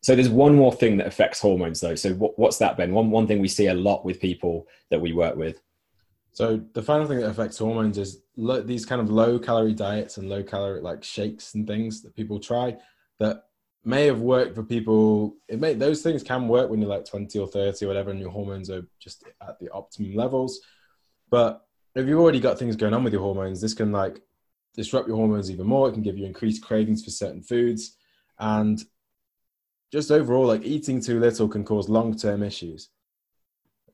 So 0.02 0.16
there's 0.16 0.30
one 0.30 0.56
more 0.56 0.74
thing 0.74 0.98
that 0.98 1.08
affects 1.08 1.40
hormones 1.40 1.82
though. 1.82 1.96
So 1.96 2.14
what's 2.14 2.58
that 2.58 2.78
ben? 2.78 2.94
One, 2.94 3.12
one 3.12 3.28
thing 3.28 3.40
we 3.40 3.48
see 3.48 3.68
a 3.68 3.74
lot 3.74 4.06
with 4.06 4.20
people 4.20 4.68
that 4.90 5.00
we 5.00 5.12
work 5.12 5.36
with 5.36 5.62
so 6.34 6.60
the 6.74 6.82
final 6.82 7.08
thing 7.08 7.20
that 7.20 7.30
affects 7.30 7.60
hormones 7.60 7.98
is 7.98 8.24
lo- 8.36 8.62
these 8.62 8.86
kind 8.86 9.00
of 9.00 9.10
low 9.10 9.38
calorie 9.38 9.74
diets 9.74 10.18
and 10.18 10.30
low 10.30 10.44
calorie 10.44 10.82
like 10.82 11.04
shakes 11.04 11.54
and 11.54 11.68
things 11.68 12.02
that 12.02 12.16
people 12.16 12.40
try 12.40 12.76
that 13.20 13.44
may 13.86 14.08
have 14.08 14.20
worked 14.20 14.56
for 14.56 14.64
people. 14.64 15.36
It 15.48 15.60
may 15.60 15.76
those 15.76 16.02
things 16.02 16.24
can 16.24 16.48
work 16.48 16.70
when 16.70 16.82
you're 16.82 16.90
like 16.90 17.06
20 17.06 17.38
or 17.38 17.48
30 17.48 17.86
or 17.86 17.88
whatever, 17.88 18.10
and 18.10 18.20
your 18.20 18.32
hormones 18.32 18.72
are 18.72 18.82
just 19.00 19.24
at 19.48 19.60
the 19.60 19.70
optimum 19.70 20.16
levels. 20.16 20.60
But 21.30 21.66
if 21.96 22.08
you've 22.08 22.20
already 22.20 22.40
got 22.40 22.58
things 22.58 22.76
going 22.76 22.96
on 22.96 23.04
with 23.04 23.14
your 23.14 23.22
hormones, 23.22 23.62
this 23.62 23.76
can 23.76 23.92
like 23.92 24.20
disrupt 24.74 25.08
your 25.08 25.18
hormones 25.18 25.52
even 25.52 25.68
more. 25.68 25.88
It 25.88 25.94
can 25.94 26.02
give 26.02 26.18
you 26.18 26.26
increased 26.26 26.64
cravings 26.64 27.04
for 27.04 27.12
certain 27.12 27.44
foods, 27.44 27.96
and 28.40 28.84
just 29.92 30.10
overall, 30.10 30.48
like 30.48 30.64
eating 30.64 31.00
too 31.00 31.20
little 31.20 31.48
can 31.48 31.64
cause 31.64 31.90
long-term 31.90 32.42
issues. 32.42 32.90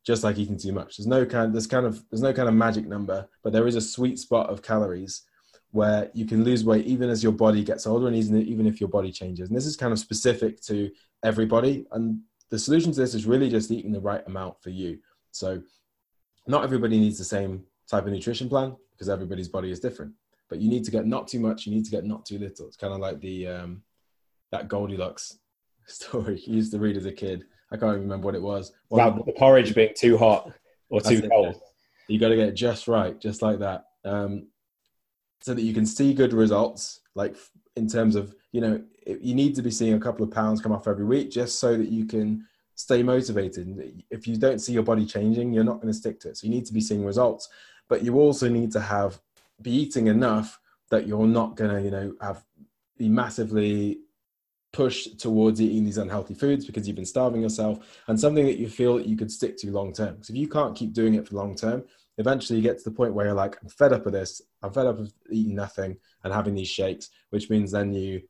Just 0.05 0.23
like 0.23 0.37
eating 0.37 0.57
too 0.57 0.71
much. 0.71 0.97
There's 0.97 1.07
no 1.07 1.25
kind. 1.25 1.53
There's 1.53 1.67
kind 1.67 1.85
of 1.85 2.03
there's 2.09 2.21
no 2.21 2.33
kind 2.33 2.47
of 2.47 2.55
magic 2.55 2.87
number, 2.87 3.27
but 3.43 3.53
there 3.53 3.67
is 3.67 3.75
a 3.75 3.81
sweet 3.81 4.17
spot 4.17 4.49
of 4.49 4.61
calories 4.61 5.23
where 5.71 6.09
you 6.13 6.25
can 6.25 6.43
lose 6.43 6.65
weight 6.65 6.85
even 6.85 7.09
as 7.09 7.21
your 7.21 7.31
body 7.31 7.63
gets 7.63 7.85
older 7.85 8.07
and 8.07 8.15
even, 8.15 8.65
if 8.65 8.79
your 8.79 8.89
body 8.89 9.11
changes. 9.11 9.49
And 9.49 9.57
this 9.57 9.65
is 9.65 9.75
kind 9.75 9.93
of 9.93 9.99
specific 9.99 10.61
to 10.61 10.89
everybody. 11.23 11.85
And 11.91 12.21
the 12.49 12.57
solution 12.57 12.91
to 12.91 12.99
this 12.99 13.13
is 13.13 13.27
really 13.27 13.49
just 13.49 13.69
eating 13.69 13.91
the 13.91 14.01
right 14.01 14.25
amount 14.25 14.61
for 14.61 14.71
you. 14.71 14.97
So 15.31 15.61
not 16.47 16.63
everybody 16.63 16.99
needs 16.99 17.19
the 17.19 17.23
same 17.23 17.63
type 17.87 18.05
of 18.05 18.11
nutrition 18.11 18.49
plan 18.49 18.75
because 18.91 19.09
everybody's 19.09 19.47
body 19.47 19.71
is 19.71 19.79
different. 19.79 20.13
But 20.49 20.59
you 20.59 20.69
need 20.69 20.83
to 20.85 20.91
get 20.91 21.05
not 21.05 21.27
too 21.27 21.39
much, 21.39 21.67
you 21.67 21.73
need 21.73 21.85
to 21.85 21.91
get 21.91 22.05
not 22.05 22.25
too 22.25 22.39
little. 22.39 22.65
It's 22.65 22.75
kind 22.75 22.93
of 22.93 22.99
like 22.99 23.19
the 23.21 23.47
um, 23.47 23.83
that 24.51 24.67
Goldilocks 24.67 25.37
story 25.85 26.41
you 26.45 26.55
used 26.55 26.71
to 26.71 26.79
read 26.79 26.97
as 26.97 27.05
a 27.05 27.11
kid. 27.11 27.45
I 27.71 27.77
can't 27.77 27.91
even 27.91 28.01
remember 28.03 28.25
what 28.25 28.35
it 28.35 28.41
was. 28.41 28.71
About 28.91 29.25
the 29.25 29.33
porridge 29.33 29.75
being 29.75 29.93
too 29.95 30.17
hot 30.17 30.51
or 30.89 31.01
too 31.01 31.27
cold. 31.29 31.61
You 32.07 32.19
got 32.19 32.29
to 32.29 32.35
get 32.35 32.49
it 32.49 32.55
just 32.55 32.88
right, 32.88 33.19
just 33.19 33.41
like 33.41 33.59
that. 33.59 33.85
Um, 34.03 34.47
so 35.41 35.53
that 35.53 35.61
you 35.61 35.73
can 35.73 35.85
see 35.85 36.13
good 36.13 36.33
results 36.33 37.01
like 37.15 37.35
in 37.75 37.88
terms 37.88 38.15
of 38.15 38.35
you 38.51 38.61
know 38.61 38.81
you 39.05 39.33
need 39.33 39.55
to 39.55 39.61
be 39.61 39.71
seeing 39.71 39.93
a 39.93 39.99
couple 39.99 40.23
of 40.23 40.31
pounds 40.31 40.61
come 40.61 40.71
off 40.71 40.88
every 40.88 41.05
week 41.05 41.31
just 41.31 41.59
so 41.59 41.77
that 41.77 41.89
you 41.89 42.05
can 42.05 42.45
stay 42.75 43.03
motivated 43.03 44.03
if 44.09 44.27
you 44.27 44.38
don't 44.38 44.59
see 44.59 44.73
your 44.73 44.83
body 44.83 45.05
changing 45.05 45.51
you're 45.51 45.63
not 45.63 45.81
going 45.81 45.88
to 45.88 45.93
stick 45.93 46.19
to 46.19 46.29
it 46.29 46.38
so 46.38 46.45
you 46.45 46.53
need 46.53 46.65
to 46.65 46.73
be 46.73 46.81
seeing 46.81 47.05
results 47.05 47.49
but 47.88 48.03
you 48.03 48.15
also 48.15 48.47
need 48.47 48.71
to 48.71 48.79
have 48.79 49.19
be 49.61 49.71
eating 49.71 50.07
enough 50.07 50.59
that 50.89 51.07
you're 51.07 51.27
not 51.27 51.55
going 51.55 51.73
to 51.73 51.81
you 51.81 51.91
know 51.91 52.13
have 52.21 52.43
be 52.97 53.09
massively 53.09 53.99
pushed 54.71 55.19
towards 55.19 55.59
eating 55.61 55.83
these 55.83 55.97
unhealthy 55.97 56.35
foods 56.35 56.65
because 56.65 56.88
you've 56.88 56.95
been 56.95 57.05
starving 57.05 57.41
yourself 57.41 58.01
and 58.07 58.19
something 58.19 58.45
that 58.45 58.59
you 58.59 58.69
feel 58.69 58.97
that 58.97 59.07
you 59.07 59.17
could 59.17 59.31
stick 59.31 59.57
to 59.57 59.71
long 59.71 59.91
term 59.91 60.13
because 60.13 60.29
if 60.29 60.35
you 60.35 60.47
can't 60.47 60.75
keep 60.75 60.93
doing 60.93 61.15
it 61.15 61.27
for 61.27 61.35
long 61.35 61.55
term 61.55 61.83
eventually 62.19 62.57
you 62.57 62.63
get 62.63 62.77
to 62.77 62.83
the 62.83 62.95
point 62.95 63.13
where 63.13 63.25
you're 63.25 63.33
like, 63.33 63.57
I'm 63.63 63.69
fed 63.69 63.93
up 63.93 64.05
of 64.05 64.11
this. 64.11 64.41
I'm 64.61 64.71
fed 64.71 64.85
up 64.85 64.99
of 64.99 65.11
eating 65.31 65.55
nothing 65.55 65.97
and 66.23 66.33
having 66.33 66.53
these 66.53 66.67
shakes, 66.67 67.09
which 67.31 67.49
means 67.49 67.71
then 67.71 67.93
you 67.93 68.21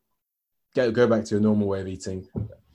get, 0.75 0.93
go 0.93 1.07
back 1.07 1.25
to 1.25 1.31
your 1.31 1.41
normal 1.41 1.67
way 1.67 1.81
of 1.81 1.87
eating, 1.87 2.25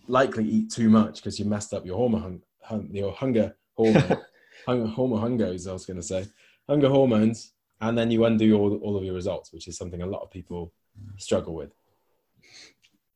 likely 0.09 0.45
eat 0.45 0.71
too 0.71 0.91
much 0.91 1.17
because 1.17 1.39
you 1.39 1.45
messed 1.45 1.73
up 1.73 1.87
your 1.87 1.97
hormone, 1.97 2.43
hung, 2.63 2.89
your 2.91 3.13
hunger 3.13 3.57
hormone, 3.75 4.19
hunger, 4.67 4.87
hormone 4.89 5.21
hungos, 5.21 5.69
I 5.69 5.73
was 5.73 5.87
going 5.87 5.99
to 5.99 6.03
say, 6.03 6.27
hunger 6.69 6.89
hormones, 6.89 7.53
and 7.81 7.97
then 7.97 8.11
you 8.11 8.25
undo 8.25 8.59
all, 8.59 8.77
all 8.79 8.97
of 8.97 9.05
your 9.05 9.15
results, 9.15 9.53
which 9.53 9.69
is 9.69 9.79
something 9.79 10.03
a 10.03 10.07
lot 10.07 10.23
of 10.23 10.33
people 10.33 10.73
struggle 11.17 11.55
with. 11.55 11.73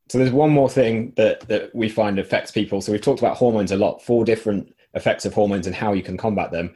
So 0.08 0.18
there's 0.18 0.30
one 0.30 0.50
more 0.50 0.70
thing 0.70 1.12
that, 1.16 1.40
that 1.48 1.74
we 1.74 1.88
find 1.88 2.18
affects 2.18 2.50
people. 2.50 2.80
So 2.80 2.92
we've 2.92 3.00
talked 3.00 3.20
about 3.20 3.36
hormones 3.36 3.72
a 3.72 3.76
lot, 3.76 4.02
four 4.02 4.24
different 4.24 4.74
effects 4.94 5.26
of 5.26 5.34
hormones 5.34 5.66
and 5.66 5.76
how 5.76 5.92
you 5.92 6.02
can 6.02 6.16
combat 6.16 6.50
them. 6.50 6.74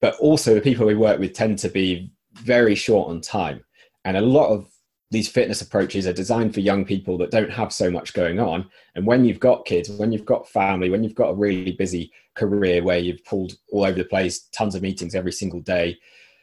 But 0.00 0.16
also 0.16 0.54
the 0.54 0.60
people 0.60 0.86
we 0.86 0.94
work 0.94 1.18
with 1.18 1.32
tend 1.32 1.58
to 1.60 1.68
be 1.68 2.10
very 2.34 2.74
short 2.74 3.08
on 3.08 3.20
time. 3.20 3.64
And 4.04 4.16
a 4.16 4.20
lot 4.20 4.48
of 4.50 4.68
these 5.10 5.28
fitness 5.28 5.62
approaches 5.62 6.06
are 6.06 6.12
designed 6.12 6.52
for 6.52 6.60
young 6.60 6.84
people 6.84 7.16
that 7.18 7.30
don't 7.30 7.50
have 7.50 7.72
so 7.72 7.90
much 7.90 8.12
going 8.12 8.40
on. 8.40 8.68
And 8.94 9.06
when 9.06 9.24
you've 9.24 9.40
got 9.40 9.64
kids 9.64 9.88
when 9.88 10.12
you've 10.12 10.24
got 10.24 10.48
family 10.48 10.90
when 10.90 11.04
you've 11.04 11.14
got 11.14 11.30
a 11.30 11.34
really 11.34 11.72
busy 11.72 12.12
career 12.34 12.82
where 12.82 12.98
you've 12.98 13.24
pulled 13.24 13.56
all 13.70 13.84
over 13.84 13.98
the 13.98 14.04
place 14.04 14.48
tons 14.52 14.74
of 14.74 14.82
meetings 14.82 15.14
every 15.14 15.32
single 15.32 15.60
day 15.60 15.96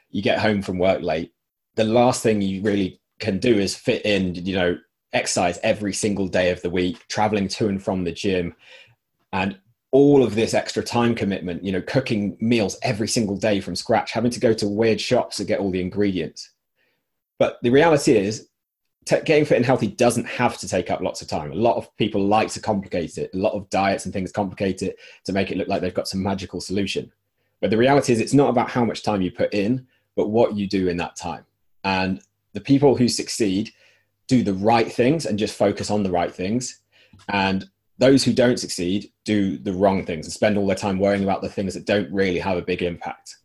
you 0.10 0.22
get 0.22 0.40
home 0.40 0.62
from 0.62 0.80
work 0.80 1.02
late 1.02 1.32
the 1.76 1.84
last 1.84 2.24
thing 2.24 2.42
you 2.42 2.62
really 2.62 3.00
can 3.20 3.38
do 3.38 3.60
is 3.60 3.76
fit 3.76 4.04
in 4.06 4.34
you 4.34 4.56
know 4.56 4.78
exercise 5.14 5.60
every 5.64 5.94
single 5.94 6.28
day 6.28 6.50
of 6.50 6.62
the 6.62 6.70
week 6.70 7.08
traveling 7.08 7.48
to 7.48 7.68
and 7.68 7.82
from 7.82 8.04
the 8.04 8.12
gym 8.12 8.56
and 9.32 9.58
all 9.92 10.24
of 10.24 10.34
this 10.34 10.56
extra 10.56 10.84
time 10.84 11.14
commitment, 11.14 11.64
you 11.64 11.72
know, 11.72 11.82
cooking 11.82 12.36
meals 12.42 12.78
every 12.82 13.08
single 13.08 13.38
day 13.38 13.60
from 13.60 13.76
scratch, 13.76 14.12
having 14.12 14.32
to 14.32 14.40
go 14.40 14.52
to 14.52 14.68
weird 14.68 15.00
shops 15.00 15.38
to 15.38 15.46
get 15.46 15.60
all 15.60 15.70
the 15.70 15.82
ingredients. 15.82 16.50
But 17.38 17.60
the 17.62 17.70
reality 17.70 18.18
is, 18.18 18.48
getting 19.06 19.46
fit 19.46 19.58
and 19.58 19.66
healthy 19.66 19.88
doesn't 19.88 20.26
have 20.26 20.58
to 20.58 20.68
take 20.68 20.90
up 20.90 21.02
lots 21.02 21.22
of 21.22 21.28
time. 21.28 21.52
A 21.52 21.56
lot 21.56 21.76
of 21.76 21.96
people 21.98 22.26
like 22.26 22.50
to 22.54 22.60
complicate 22.60 23.18
it. 23.18 23.30
A 23.34 23.38
lot 23.38 23.54
of 23.54 23.70
diets 23.70 24.06
and 24.06 24.14
things 24.14 24.32
complicate 24.32 24.82
it 24.82 24.98
to 25.26 25.34
make 25.34 25.52
it 25.52 25.58
look 25.58 25.68
like 25.68 25.82
they've 25.82 25.94
got 25.94 26.08
some 26.08 26.24
magical 26.24 26.62
solution. 26.62 27.12
But 27.62 27.70
the 27.70 27.78
reality 27.78 28.14
is, 28.14 28.20
it's 28.20 28.34
not 28.34 28.50
about 28.50 28.70
how 28.70 28.86
much 28.86 29.04
time 29.04 29.22
you 29.22 29.32
put 29.32 29.54
in, 29.54 29.86
but 30.16 30.30
what 30.30 30.56
you 30.56 30.68
do 30.68 30.88
in 30.88 30.98
that 30.98 31.16
time. 31.16 31.46
And 31.84 32.22
the 32.54 32.62
people 32.62 32.96
who 32.96 33.08
succeed 33.08 33.72
do 34.28 34.44
the 34.44 34.54
right 34.54 34.92
things 34.92 35.26
and 35.26 35.40
just 35.40 35.56
focus 35.56 35.92
on 35.92 36.04
the 36.04 36.12
right 36.12 36.34
things. 36.34 36.80
And 37.30 37.66
those 37.98 38.24
who 38.24 38.34
don't 38.34 38.60
succeed 38.60 39.12
do 39.24 39.58
the 39.58 39.74
wrong 39.74 40.06
things 40.06 40.26
and 40.26 40.34
spend 40.34 40.58
all 40.58 40.68
their 40.68 40.76
time 40.76 41.00
worrying 41.00 41.24
about 41.24 41.42
the 41.42 41.50
things 41.50 41.74
that 41.74 41.86
don't 41.86 42.12
really 42.12 42.40
have 42.40 42.58
a 42.58 42.62
big 42.62 42.82
impact. 42.82 43.36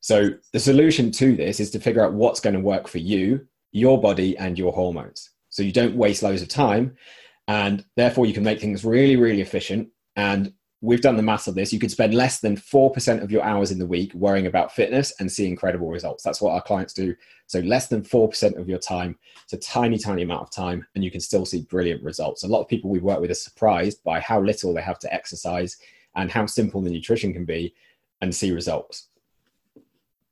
So 0.00 0.30
the 0.52 0.60
solution 0.60 1.12
to 1.12 1.36
this 1.36 1.60
is 1.60 1.70
to 1.72 1.80
figure 1.80 2.04
out 2.04 2.14
what's 2.14 2.40
going 2.40 2.54
to 2.54 2.60
work 2.60 2.88
for 2.88 2.98
you, 2.98 3.46
your 3.70 4.00
body, 4.00 4.36
and 4.36 4.58
your 4.58 4.72
hormones. 4.72 5.30
So 5.50 5.62
you 5.62 5.72
don't 5.72 5.94
waste 5.94 6.22
loads 6.22 6.42
of 6.42 6.48
time, 6.48 6.96
and 7.46 7.84
therefore 7.96 8.26
you 8.26 8.34
can 8.34 8.42
make 8.42 8.60
things 8.60 8.84
really, 8.84 9.16
really 9.16 9.40
efficient 9.40 9.90
and 10.16 10.52
we've 10.82 11.00
done 11.00 11.16
the 11.16 11.22
math 11.22 11.46
of 11.46 11.54
this. 11.54 11.72
You 11.72 11.78
could 11.78 11.92
spend 11.92 12.12
less 12.12 12.40
than 12.40 12.56
4% 12.56 13.22
of 13.22 13.30
your 13.30 13.42
hours 13.42 13.70
in 13.70 13.78
the 13.78 13.86
week 13.86 14.12
worrying 14.14 14.48
about 14.48 14.74
fitness 14.74 15.14
and 15.20 15.30
see 15.30 15.46
incredible 15.46 15.88
results. 15.88 16.24
That's 16.24 16.42
what 16.42 16.52
our 16.52 16.60
clients 16.60 16.92
do. 16.92 17.14
So, 17.46 17.60
less 17.60 17.86
than 17.86 18.02
4% 18.02 18.58
of 18.58 18.68
your 18.68 18.78
time. 18.78 19.16
It's 19.44 19.52
a 19.52 19.58
tiny, 19.58 19.96
tiny 19.96 20.22
amount 20.22 20.42
of 20.42 20.50
time, 20.50 20.84
and 20.94 21.04
you 21.04 21.10
can 21.10 21.20
still 21.20 21.46
see 21.46 21.62
brilliant 21.62 22.02
results. 22.02 22.42
A 22.42 22.48
lot 22.48 22.60
of 22.60 22.68
people 22.68 22.90
we 22.90 22.98
work 22.98 23.20
with 23.20 23.30
are 23.30 23.34
surprised 23.34 24.02
by 24.04 24.20
how 24.20 24.40
little 24.42 24.74
they 24.74 24.82
have 24.82 24.98
to 25.00 25.14
exercise 25.14 25.78
and 26.16 26.30
how 26.30 26.46
simple 26.46 26.82
the 26.82 26.90
nutrition 26.90 27.32
can 27.32 27.44
be 27.44 27.74
and 28.20 28.34
see 28.34 28.50
results. 28.52 29.08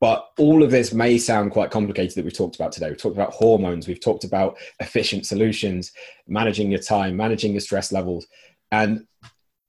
But 0.01 0.31
all 0.39 0.63
of 0.63 0.71
this 0.71 0.95
may 0.95 1.19
sound 1.19 1.53
quite 1.53 1.71
complicated 1.71 2.17
that 2.17 2.25
we've 2.25 2.37
talked 2.37 2.57
about 2.57 2.73
today. 2.73 2.89
We've 2.89 3.01
talked 3.01 3.17
about 3.17 3.35
hormones, 3.35 3.87
we've 3.87 4.01
talked 4.01 4.25
about 4.25 4.57
efficient 4.81 5.27
solutions, 5.27 5.93
managing 6.27 6.71
your 6.71 6.81
time, 6.81 7.17
managing 7.17 7.53
your 7.53 7.61
stress 7.61 7.93
levels. 7.93 8.27
And 8.73 9.07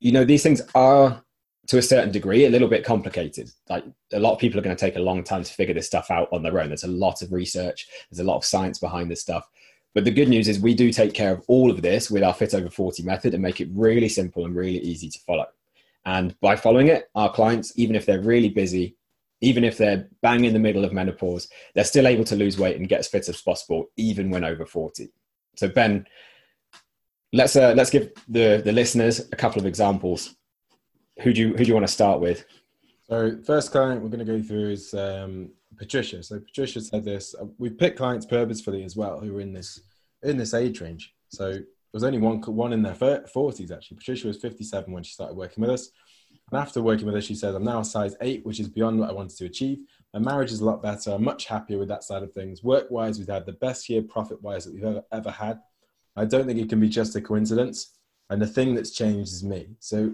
you 0.01 0.11
know, 0.11 0.25
these 0.25 0.43
things 0.43 0.61
are 0.75 1.23
to 1.67 1.77
a 1.77 1.81
certain 1.81 2.11
degree 2.11 2.45
a 2.45 2.49
little 2.49 2.67
bit 2.67 2.83
complicated. 2.83 3.49
Like 3.69 3.85
a 4.11 4.19
lot 4.19 4.33
of 4.33 4.39
people 4.39 4.59
are 4.59 4.63
going 4.63 4.75
to 4.75 4.79
take 4.79 4.97
a 4.97 5.01
long 5.01 5.23
time 5.23 5.43
to 5.43 5.53
figure 5.53 5.75
this 5.75 5.87
stuff 5.87 6.11
out 6.11 6.27
on 6.33 6.43
their 6.43 6.59
own. 6.59 6.67
There's 6.67 6.83
a 6.83 6.87
lot 6.87 7.21
of 7.21 7.31
research, 7.31 7.87
there's 8.09 8.19
a 8.19 8.25
lot 8.25 8.37
of 8.37 8.43
science 8.43 8.79
behind 8.79 9.09
this 9.09 9.21
stuff. 9.21 9.47
But 9.93 10.03
the 10.03 10.11
good 10.11 10.27
news 10.27 10.47
is 10.47 10.59
we 10.59 10.73
do 10.73 10.91
take 10.91 11.13
care 11.13 11.31
of 11.31 11.43
all 11.47 11.69
of 11.69 11.81
this 11.81 12.09
with 12.09 12.23
our 12.23 12.33
Fit 12.33 12.53
Over 12.53 12.69
40 12.69 13.03
method 13.03 13.33
and 13.33 13.43
make 13.43 13.61
it 13.61 13.69
really 13.73 14.09
simple 14.09 14.45
and 14.45 14.55
really 14.55 14.79
easy 14.79 15.09
to 15.09 15.19
follow. 15.19 15.45
And 16.05 16.37
by 16.39 16.55
following 16.55 16.87
it, 16.87 17.09
our 17.13 17.31
clients, 17.31 17.77
even 17.77 17.95
if 17.95 18.05
they're 18.05 18.21
really 18.21 18.49
busy, 18.49 18.97
even 19.41 19.63
if 19.63 19.77
they're 19.77 20.07
bang 20.21 20.45
in 20.45 20.53
the 20.53 20.59
middle 20.59 20.85
of 20.85 20.93
menopause, 20.93 21.47
they're 21.75 21.83
still 21.83 22.07
able 22.07 22.23
to 22.25 22.35
lose 22.35 22.57
weight 22.57 22.77
and 22.77 22.89
get 22.89 22.99
as 22.99 23.07
fit 23.07 23.29
as 23.29 23.41
possible, 23.41 23.91
even 23.97 24.29
when 24.29 24.43
over 24.43 24.65
40. 24.65 25.11
So, 25.57 25.67
Ben, 25.67 26.07
let's 27.33 27.55
uh, 27.55 27.73
let's 27.75 27.89
give 27.89 28.11
the 28.27 28.61
the 28.63 28.71
listeners 28.71 29.19
a 29.31 29.35
couple 29.35 29.59
of 29.59 29.65
examples. 29.65 30.35
Who 31.21 31.33
do 31.33 31.41
you 31.41 31.47
who 31.49 31.63
do 31.63 31.65
you 31.65 31.73
want 31.73 31.87
to 31.87 31.93
start 31.93 32.19
with? 32.19 32.45
So, 33.03 33.37
first 33.45 33.71
client 33.71 34.01
we're 34.01 34.09
going 34.09 34.25
to 34.25 34.37
go 34.37 34.41
through 34.41 34.71
is 34.71 34.93
um, 34.93 35.51
Patricia. 35.77 36.23
So, 36.23 36.39
Patricia 36.39 36.81
said 36.81 37.03
this. 37.03 37.35
Uh, 37.39 37.45
we 37.57 37.69
picked 37.69 37.97
clients 37.97 38.25
purposefully 38.25 38.83
as 38.83 38.95
well 38.95 39.19
who 39.19 39.33
were 39.33 39.41
in 39.41 39.53
this 39.53 39.81
in 40.23 40.37
this 40.37 40.53
age 40.53 40.81
range. 40.81 41.13
So, 41.29 41.51
there 41.51 41.65
was 41.93 42.03
only 42.03 42.19
one 42.19 42.41
one 42.41 42.73
in 42.73 42.81
their 42.81 42.95
40s 42.95 43.71
actually. 43.71 43.97
Patricia 43.97 44.27
was 44.27 44.37
57 44.37 44.91
when 44.91 45.03
she 45.03 45.13
started 45.13 45.35
working 45.35 45.61
with 45.61 45.71
us. 45.71 45.91
And 46.51 46.59
after 46.59 46.81
working 46.81 47.05
with 47.05 47.15
her, 47.15 47.21
she 47.21 47.35
says, 47.35 47.55
I'm 47.55 47.63
now 47.63 47.79
a 47.79 47.85
size 47.85 48.15
eight, 48.21 48.45
which 48.45 48.59
is 48.59 48.69
beyond 48.69 48.99
what 48.99 49.09
I 49.09 49.13
wanted 49.13 49.37
to 49.37 49.45
achieve. 49.45 49.79
My 50.13 50.19
marriage 50.19 50.51
is 50.51 50.59
a 50.59 50.65
lot 50.65 50.81
better. 50.81 51.11
I'm 51.11 51.23
much 51.23 51.45
happier 51.45 51.77
with 51.77 51.87
that 51.89 52.03
side 52.03 52.23
of 52.23 52.33
things. 52.33 52.63
Work 52.63 52.91
wise, 52.91 53.19
we've 53.19 53.27
had 53.27 53.45
the 53.45 53.53
best 53.53 53.89
year 53.89 54.01
profit 54.01 54.41
wise 54.41 54.65
that 54.65 54.73
we've 54.73 54.83
ever, 54.83 55.03
ever 55.11 55.31
had. 55.31 55.59
I 56.15 56.25
don't 56.25 56.45
think 56.45 56.59
it 56.59 56.69
can 56.69 56.79
be 56.79 56.89
just 56.89 57.15
a 57.15 57.21
coincidence. 57.21 57.97
And 58.29 58.41
the 58.41 58.47
thing 58.47 58.75
that's 58.75 58.91
changed 58.91 59.31
is 59.31 59.43
me. 59.43 59.75
So 59.79 60.13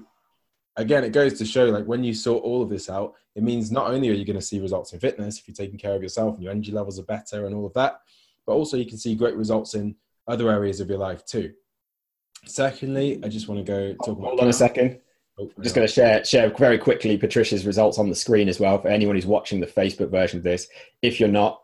again, 0.75 1.03
it 1.03 1.11
goes 1.11 1.37
to 1.37 1.45
show 1.45 1.65
like 1.65 1.85
when 1.85 2.03
you 2.03 2.13
sort 2.13 2.43
all 2.43 2.61
of 2.61 2.69
this 2.69 2.89
out, 2.89 3.13
it 3.35 3.43
means 3.43 3.71
not 3.71 3.91
only 3.91 4.09
are 4.09 4.13
you 4.13 4.25
going 4.25 4.39
to 4.39 4.45
see 4.45 4.59
results 4.59 4.93
in 4.93 4.99
fitness 4.99 5.39
if 5.39 5.47
you're 5.47 5.55
taking 5.55 5.77
care 5.77 5.95
of 5.95 6.01
yourself 6.01 6.35
and 6.35 6.43
your 6.43 6.51
energy 6.51 6.71
levels 6.71 6.99
are 6.99 7.03
better 7.03 7.45
and 7.45 7.55
all 7.55 7.65
of 7.65 7.73
that, 7.73 7.99
but 8.45 8.53
also 8.53 8.77
you 8.77 8.85
can 8.85 8.97
see 8.97 9.13
great 9.13 9.35
results 9.35 9.75
in 9.75 9.95
other 10.27 10.49
areas 10.49 10.79
of 10.79 10.89
your 10.89 10.97
life 10.97 11.25
too. 11.25 11.53
Secondly, 12.45 13.19
I 13.23 13.27
just 13.27 13.47
want 13.47 13.65
to 13.65 13.71
go 13.71 13.93
talk 14.05 14.17
about. 14.17 14.29
Hold 14.29 14.39
on 14.39 14.47
a 14.47 14.53
second. 14.53 14.99
Oh, 15.39 15.51
I'm 15.55 15.63
just 15.63 15.75
going 15.75 15.87
to 15.87 15.93
share 15.93 16.23
share 16.25 16.49
very 16.49 16.77
quickly 16.77 17.17
Patricia's 17.17 17.65
results 17.65 17.99
on 17.99 18.09
the 18.09 18.15
screen 18.15 18.49
as 18.49 18.59
well 18.59 18.79
for 18.79 18.87
anyone 18.87 19.15
who's 19.15 19.25
watching 19.25 19.59
the 19.59 19.67
Facebook 19.67 20.09
version 20.09 20.37
of 20.37 20.43
this. 20.43 20.67
If 21.01 21.19
you're 21.19 21.29
not, 21.29 21.61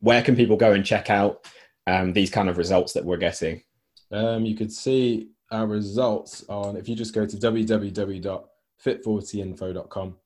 where 0.00 0.22
can 0.22 0.36
people 0.36 0.56
go 0.56 0.72
and 0.72 0.84
check 0.84 1.10
out 1.10 1.44
um, 1.86 2.12
these 2.12 2.30
kind 2.30 2.48
of 2.48 2.58
results 2.58 2.92
that 2.92 3.04
we're 3.04 3.16
getting? 3.16 3.62
Um, 4.10 4.44
you 4.44 4.56
could 4.56 4.72
see 4.72 5.28
our 5.50 5.66
results 5.66 6.44
on 6.48 6.76
if 6.76 6.88
you 6.88 6.94
just 6.94 7.14
go 7.14 7.26
to 7.26 7.36
www.fit40info.com, 7.36 10.16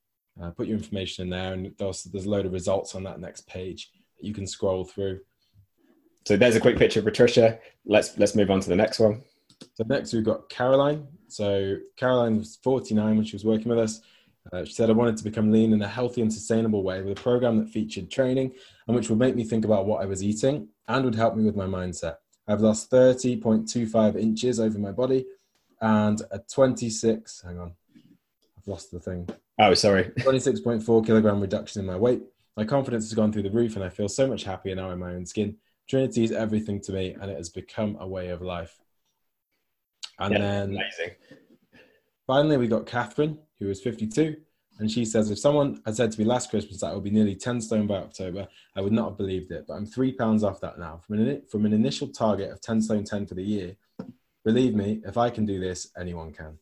uh, 0.42 0.50
put 0.50 0.66
your 0.66 0.76
information 0.76 1.22
in 1.24 1.30
there, 1.30 1.52
and 1.52 1.72
there's, 1.78 2.02
there's 2.04 2.26
a 2.26 2.30
load 2.30 2.46
of 2.46 2.52
results 2.52 2.94
on 2.94 3.02
that 3.04 3.20
next 3.20 3.46
page 3.46 3.90
that 4.18 4.26
you 4.26 4.34
can 4.34 4.46
scroll 4.46 4.84
through. 4.84 5.20
So 6.26 6.36
there's 6.36 6.56
a 6.56 6.60
quick 6.60 6.78
picture 6.78 7.00
of 7.00 7.04
Patricia. 7.04 7.58
Let's 7.84 8.16
let's 8.16 8.36
move 8.36 8.50
on 8.50 8.60
to 8.60 8.68
the 8.68 8.76
next 8.76 9.00
one. 9.00 9.22
So 9.74 9.84
next 9.86 10.12
we've 10.12 10.24
got 10.24 10.48
Caroline. 10.48 11.06
So 11.28 11.76
Caroline 11.96 12.38
was 12.38 12.58
49 12.62 13.16
when 13.16 13.24
she 13.24 13.34
was 13.34 13.44
working 13.44 13.68
with 13.68 13.78
us. 13.78 14.00
Uh, 14.52 14.64
she 14.64 14.72
said, 14.72 14.90
I 14.90 14.92
wanted 14.92 15.16
to 15.16 15.24
become 15.24 15.52
lean 15.52 15.72
in 15.72 15.80
a 15.82 15.88
healthy 15.88 16.20
and 16.20 16.32
sustainable 16.32 16.82
way 16.82 17.00
with 17.00 17.18
a 17.18 17.22
program 17.22 17.58
that 17.58 17.68
featured 17.68 18.10
training 18.10 18.52
and 18.86 18.96
which 18.96 19.08
would 19.08 19.18
make 19.18 19.36
me 19.36 19.44
think 19.44 19.64
about 19.64 19.86
what 19.86 20.02
I 20.02 20.06
was 20.06 20.22
eating 20.22 20.68
and 20.88 21.04
would 21.04 21.14
help 21.14 21.36
me 21.36 21.44
with 21.44 21.56
my 21.56 21.66
mindset. 21.66 22.16
I've 22.52 22.60
lost 22.60 22.90
30.25 22.90 24.16
inches 24.16 24.60
over 24.60 24.78
my 24.78 24.92
body 24.92 25.24
and 25.80 26.20
a 26.30 26.38
26, 26.38 27.42
hang 27.42 27.58
on, 27.58 27.72
I've 28.58 28.68
lost 28.68 28.90
the 28.90 29.00
thing. 29.00 29.28
Oh, 29.58 29.72
sorry. 29.74 30.04
26.4 30.18 31.06
kilogram 31.06 31.40
reduction 31.40 31.80
in 31.80 31.86
my 31.86 31.96
weight. 31.96 32.22
My 32.56 32.64
confidence 32.64 33.04
has 33.04 33.14
gone 33.14 33.32
through 33.32 33.44
the 33.44 33.50
roof 33.50 33.76
and 33.76 33.84
I 33.84 33.88
feel 33.88 34.08
so 34.08 34.26
much 34.26 34.44
happier 34.44 34.74
now 34.74 34.90
in 34.90 34.98
my 34.98 35.14
own 35.14 35.24
skin. 35.24 35.56
Trinity 35.88 36.24
is 36.24 36.32
everything 36.32 36.80
to 36.82 36.92
me 36.92 37.16
and 37.18 37.30
it 37.30 37.36
has 37.38 37.48
become 37.48 37.96
a 37.98 38.06
way 38.06 38.28
of 38.28 38.42
life. 38.42 38.78
And 40.18 40.34
yeah, 40.34 40.40
then 40.40 40.70
amazing. 40.70 41.16
finally, 42.26 42.58
we 42.58 42.68
got 42.68 42.86
Catherine, 42.86 43.38
who 43.58 43.70
is 43.70 43.80
52. 43.80 44.36
And 44.82 44.90
she 44.90 45.04
says, 45.04 45.30
if 45.30 45.38
someone 45.38 45.80
had 45.86 45.94
said 45.94 46.10
to 46.10 46.18
me 46.18 46.24
last 46.24 46.50
Christmas 46.50 46.80
that 46.80 46.88
I 46.88 46.94
would 46.94 47.04
be 47.04 47.10
nearly 47.10 47.36
10 47.36 47.60
stone 47.60 47.86
by 47.86 47.98
October, 47.98 48.48
I 48.74 48.80
would 48.80 48.92
not 48.92 49.10
have 49.10 49.16
believed 49.16 49.52
it. 49.52 49.66
But 49.68 49.74
I'm 49.74 49.86
three 49.86 50.10
pounds 50.10 50.42
off 50.42 50.60
that 50.60 50.76
now. 50.76 51.00
From 51.06 51.20
an, 51.20 51.42
from 51.48 51.66
an 51.66 51.72
initial 51.72 52.08
target 52.08 52.50
of 52.50 52.60
10 52.60 52.82
stone 52.82 53.04
10 53.04 53.26
for 53.26 53.34
the 53.34 53.44
year, 53.44 53.76
believe 54.44 54.74
me, 54.74 55.00
if 55.06 55.16
I 55.16 55.30
can 55.30 55.46
do 55.46 55.60
this, 55.60 55.92
anyone 55.96 56.32
can. 56.32 56.58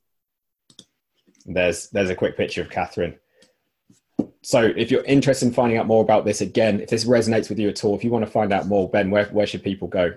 There's, 1.47 1.89
there's 1.89 2.11
a 2.11 2.15
quick 2.15 2.37
picture 2.37 2.61
of 2.61 2.69
Catherine. 2.69 3.19
So 4.43 4.65
if 4.65 4.91
you're 4.91 5.05
interested 5.05 5.47
in 5.47 5.55
finding 5.55 5.79
out 5.79 5.87
more 5.87 6.03
about 6.03 6.27
this, 6.27 6.43
again, 6.43 6.83
if 6.83 6.91
this 6.91 7.07
resonates 7.07 7.49
with 7.49 7.59
you 7.59 7.71
at 7.71 7.83
all, 7.85 7.97
if 7.97 8.05
you 8.05 8.11
want 8.11 8.27
to 8.27 8.31
find 8.31 8.53
out 8.53 8.67
more, 8.67 8.91
Ben, 8.91 9.11
where, 9.11 9.25
where 9.29 9.47
should 9.47 9.63
people 9.63 9.89
go? 9.89 10.13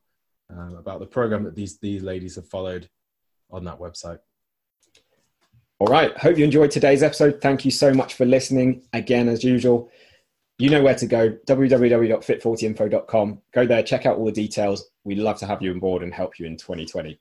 um, 0.57 0.77
about 0.77 1.01
the 1.01 1.07
program 1.07 1.45
that 1.45 1.55
these 1.55 1.79
these 1.79 2.03
ladies 2.03 2.37
have 2.37 2.49
followed 2.49 2.89
on 3.51 3.65
that 3.65 3.79
website. 3.79 4.19
All 5.79 5.89
right. 5.89 6.17
Hope 6.17 6.39
you 6.39 6.45
enjoyed 6.45 6.71
today's 6.71 7.03
episode. 7.03 7.41
Thank 7.41 7.65
you 7.65 7.71
so 7.71 7.93
much 7.93 8.15
for 8.15 8.25
listening. 8.25 8.83
Again, 8.93 9.29
as 9.29 9.43
usual, 9.43 9.91
you 10.59 10.71
know 10.71 10.83
where 10.83 10.95
to 10.95 11.07
go 11.07 11.31
www.fit40info.com. 11.47 13.43
Go 13.53 13.67
there, 13.67 13.83
check 13.83 14.07
out 14.07 14.17
all 14.17 14.27
the 14.27 14.33
details. 14.33 14.91
We'd 15.03 15.19
love 15.19 15.39
to 15.39 15.47
have 15.47 15.61
you 15.61 15.73
on 15.73 15.81
board 15.81 16.05
and 16.05 16.15
help 16.15 16.39
you 16.39 16.47
in 16.47 16.57
2020. 16.57 17.19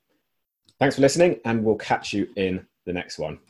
Thanks 0.78 0.94
for 0.94 1.02
listening, 1.02 1.40
and 1.44 1.64
we'll 1.64 1.76
catch 1.76 2.12
you 2.12 2.28
in 2.36 2.64
the 2.86 2.92
next 2.92 3.18
one. 3.18 3.40